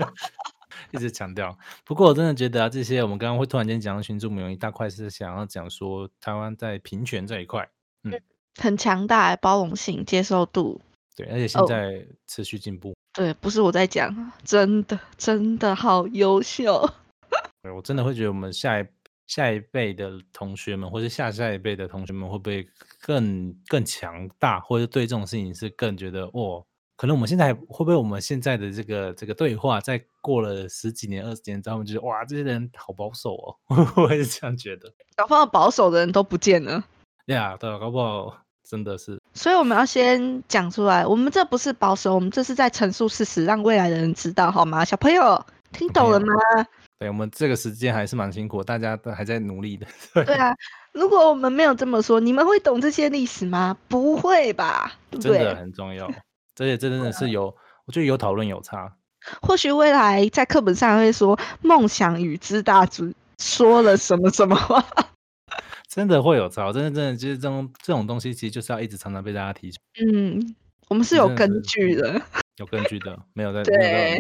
[0.93, 1.57] 一直强调。
[1.83, 7.67] 不过我真的觉得啊，这些我们刚刚会突然间讲到新住民，有一大块是想要讲说台湾在平权这一块，
[8.03, 8.21] 嗯，
[8.61, 10.79] 很强大，包容性、接受度，
[11.15, 12.93] 对，而且现在持续进步。
[13.13, 16.87] 对，不是我在讲，真的真的好优秀。
[17.63, 18.85] 对我真的会觉得我们下一。
[19.32, 22.67] 下一辈的同学们，或者下下一辈的同学们，会不会
[22.99, 26.61] 更更强大，或者对这种事情是更觉得哦？
[26.97, 33.55] 可能我们现在会不会我们现在的这个这个对话，在过了十几年、二十年之后，我们觉得哇，这些人好保守哦，
[33.95, 34.91] 我也是这样觉得。
[35.15, 36.84] 搞不好保守的人都不见了。
[37.27, 39.17] 呀，对，搞不好真的是。
[39.34, 44.84] 所以我们要先讲出来，我们这不是保守，我们这是在陈述事实，让未来的人知道，好吗？
[44.84, 46.27] 小朋友听懂了吗？
[47.01, 49.87] 对我们这个时间还是蛮辛苦，大家都还在努力的。
[50.23, 50.55] 对啊，
[50.91, 53.75] 如果我们没有这么说，你们会懂这些历史吗？
[53.87, 54.93] 不会吧？
[55.19, 56.13] 真的很重要，而
[56.57, 57.45] 且这真的是有，
[57.85, 58.95] 我觉得有讨论有差。
[59.41, 64.85] 或许未来在课本上会说梦想与知大主说了什么什么话，
[65.89, 69.79] 真的会有差，真的真的就是这种这种东西，其实就是要一直常常被大家提出。
[70.05, 70.55] 嗯，
[70.87, 72.21] 我们是有根据的，
[72.57, 73.63] 有根据的，没有在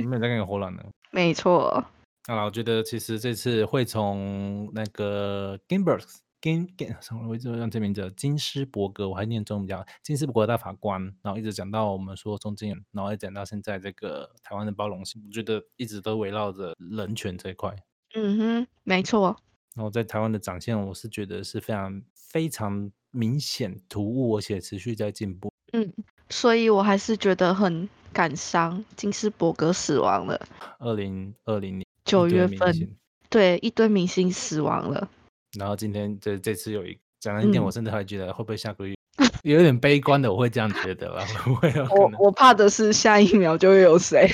[0.01, 1.85] 没有在跟你胡乱的，没错。
[2.27, 6.03] 好了，我觉得其实这次会从那个 Ginsburg。
[6.41, 7.29] 金金什么？
[7.29, 17.75] 我一直让这名字金斯伯格，我还念中文叫金斯伯格大法官，然后一直讲到我们说中间，然后一讲到现在这个台湾的包容性，我觉得一直都围绕着人权这一块。
[18.15, 19.37] 嗯哼，没错。
[19.75, 25.53] 然后在台湾的展现，我是觉得是非常非常明显、突兀，而且持续在进步。
[25.73, 25.93] 嗯，
[26.31, 30.43] 所以我还是觉得很感伤，金斯伯格死亡了。
[30.79, 32.97] 二零二零年九月份，
[33.29, 35.09] 对，一堆明星死亡了。
[35.57, 38.95] 然后今天这这次有一讲了一点，我甚至还觉得会不会下个月
[39.43, 41.25] 有点悲观的，我会这样觉得了。
[41.25, 41.73] 会不会？
[41.95, 44.29] 我我怕的是下一秒就会有谁？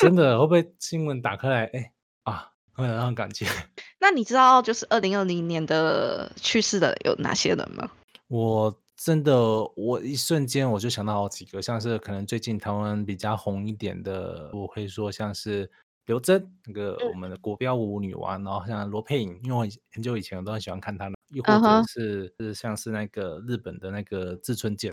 [0.00, 1.92] 真的 会不会新闻打开来，哎
[2.24, 3.46] 啊，会有那种感觉？
[4.00, 7.90] 那你知道就是二零二零年的去世的有哪些人吗？
[8.28, 9.36] 我真的
[9.76, 15.70] 我一瞬间我就想到好几个，像是可能最近台湾比较红一点的，我会说像是。
[16.06, 24.92] 刘真，那个我们的国标舞女王，然后像罗佩颖，因为我很久以前我都很喜欢看她的，又或者是是像是那个日本的那个志村健，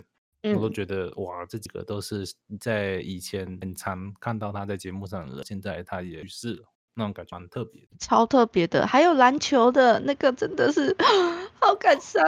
[0.54, 2.24] 我都觉得哇，这几个都是
[2.60, 8.86] 在以前很常看到她在节目上的，现在她也去世了，那种感觉蛮特别，超特别的。
[8.86, 10.96] 还有篮球的那个真的是
[11.60, 12.24] 好感伤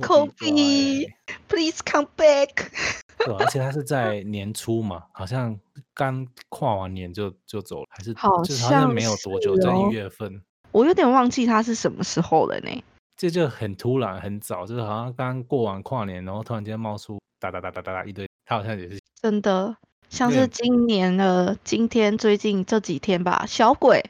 [0.00, 2.70] ，Kobe，Please come back。
[3.18, 5.58] 对，而且他是在年初嘛，好像
[5.94, 10.42] 刚跨完年就就走了，还是好像没有多久，在一月份。
[10.72, 12.84] 我有点忘记他是什么时候了呢？
[13.16, 18.28] 这就很突然，很早，就是好像刚过完跨年，然后突然间冒出哒哒哒哒哒哒一堆。
[18.44, 19.76] 他好像也是真的，
[20.08, 24.04] 像是今年的今天，最近这几天吧，小鬼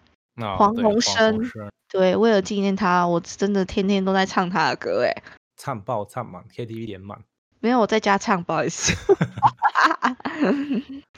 [0.59, 1.40] 黄鸿升，
[1.88, 5.22] 对，为了纪念他，我真的天天都在唱他的歌，哎，
[5.57, 7.18] 唱爆唱满，KTV 连满。
[7.66, 8.94] 没有，我在家唱，不好意思。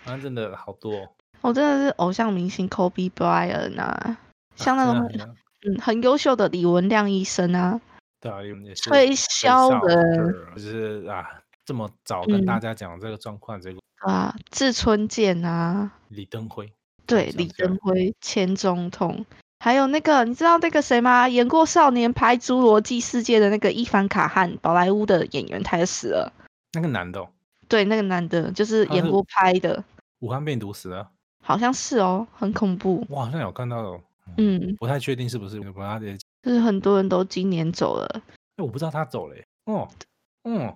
[0.02, 1.08] 反 正真的好多，哦
[1.42, 4.16] 我真的是偶像明星 Kobe Bryant 啊，
[4.56, 5.10] 像那种
[5.66, 7.78] 嗯很优秀的李文亮医生啊，
[8.18, 11.28] 对啊，也是推销人，就是啊，
[11.66, 16.72] 这么早跟大家讲这个状况，这个啊，志春健啊，李登辉，
[17.04, 19.26] 对，李登辉前总统。
[19.60, 21.28] 还有那个，你知道那个谁吗？
[21.28, 26.32] 演过《少年派侏罗纪世界》的那个伊凡卡汉，宝莱坞的演员，他也死了。
[26.72, 27.26] 那个男的？
[27.68, 29.82] 对，那个男的，就是演过拍的。
[30.20, 31.10] 武汉病毒死了？
[31.42, 33.06] 好像是哦，很恐怖。
[33.08, 34.00] 我好像有看到，
[34.36, 35.60] 嗯，不太确定是不是。
[36.42, 38.22] 就是很多人都今年走了。
[38.56, 39.36] 哎，我不知道他走了。
[39.64, 39.88] 哦，
[40.44, 40.74] 嗯，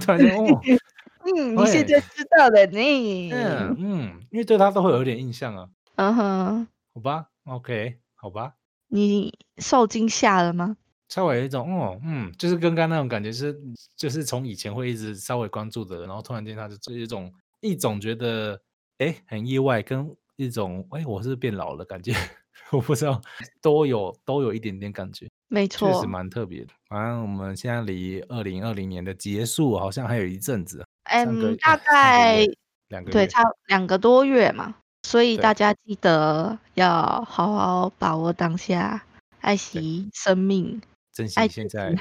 [0.00, 0.60] 突然间，哦，
[1.24, 3.30] 嗯， 你现在知道了呢。
[3.32, 5.68] 嗯嗯，因为对他都会有一点印象啊。
[5.96, 7.98] 嗯哼，好吧，OK。
[8.14, 8.54] 好吧，
[8.88, 10.76] 你受惊吓了吗？
[11.14, 13.56] 稍微有一种哦，嗯，就是跟刚那种感觉是，
[13.96, 18.60] 就是从以前会一直稍微关注的，然后突然间他就一种一种觉得
[18.98, 22.12] 哎很意外，跟一种哎我是变老了感觉，
[22.72, 23.22] 我不知道
[23.62, 26.72] 都有都有一点点感觉，没错，确实蛮特别的。
[26.88, 32.44] 反正我们现在离二零二零年的结束好像还有一阵子，嗯，大概
[32.88, 34.74] 两个对，差两个多月嘛。
[35.06, 39.04] 所以大家记得要好好把握当下，
[39.40, 40.82] 爱惜生命，
[41.14, 41.94] 珍惜现在。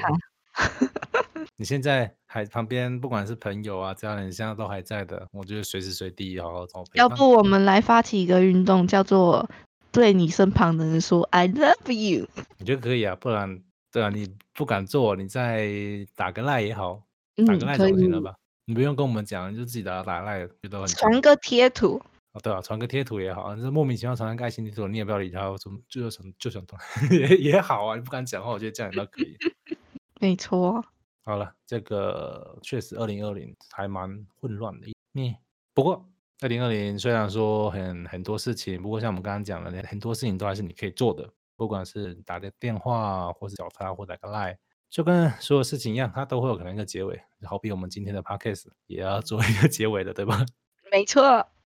[1.56, 9.48] 你现在还旁边，不管是朋友啊、家人，现在都还在的，我觉得随时随地好好照要不我们来发起一个运动，叫做
[9.92, 12.28] 对你身旁的人说 “I love you”。
[12.60, 13.62] 我觉得可以啊，不然
[13.92, 15.70] 对啊，你不敢做，你再
[16.16, 17.04] 打个赖也好，
[17.48, 18.36] 打个赖总行了吧？
[18.66, 22.02] 你不用跟我们讲，就自己打打赖，觉得很传个贴图。
[22.34, 26.82] 哦，对啊，传个贴图也好，就是莫名其妙传个爱心贴图，你也不要理他，怎么就想就想传
[27.12, 29.38] 也也好啊，你不敢讲话，我觉得这样也倒可以。
[30.20, 30.84] 没错。
[31.26, 34.88] 好了，这个确实二零二零还蛮混乱的。
[35.12, 35.36] 你
[35.76, 36.04] 不过
[36.42, 44.58] 二零二零虽然说很很多事情，不过像我们刚刚讲的，很多事情都还是你可以做的，不管是打个电话，或是找他，或打个 line，
[44.90, 47.22] 就跟所有事情一样，它都会有可能一个结尾。
[47.44, 50.44] 好比我们今天的 podcast 也要做一个结尾的，对吧？
[50.92, 51.22] 没错。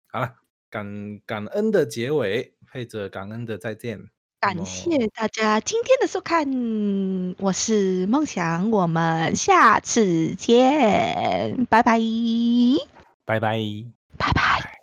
[0.07, 0.35] 好了。
[0.77, 3.99] 感感恩的结尾，配着感恩的再见。
[4.39, 6.47] 感谢大家今天的收看，
[7.39, 11.99] 我是梦想，我们下次见，拜拜，
[13.25, 13.59] 拜拜，
[14.19, 14.76] 拜拜。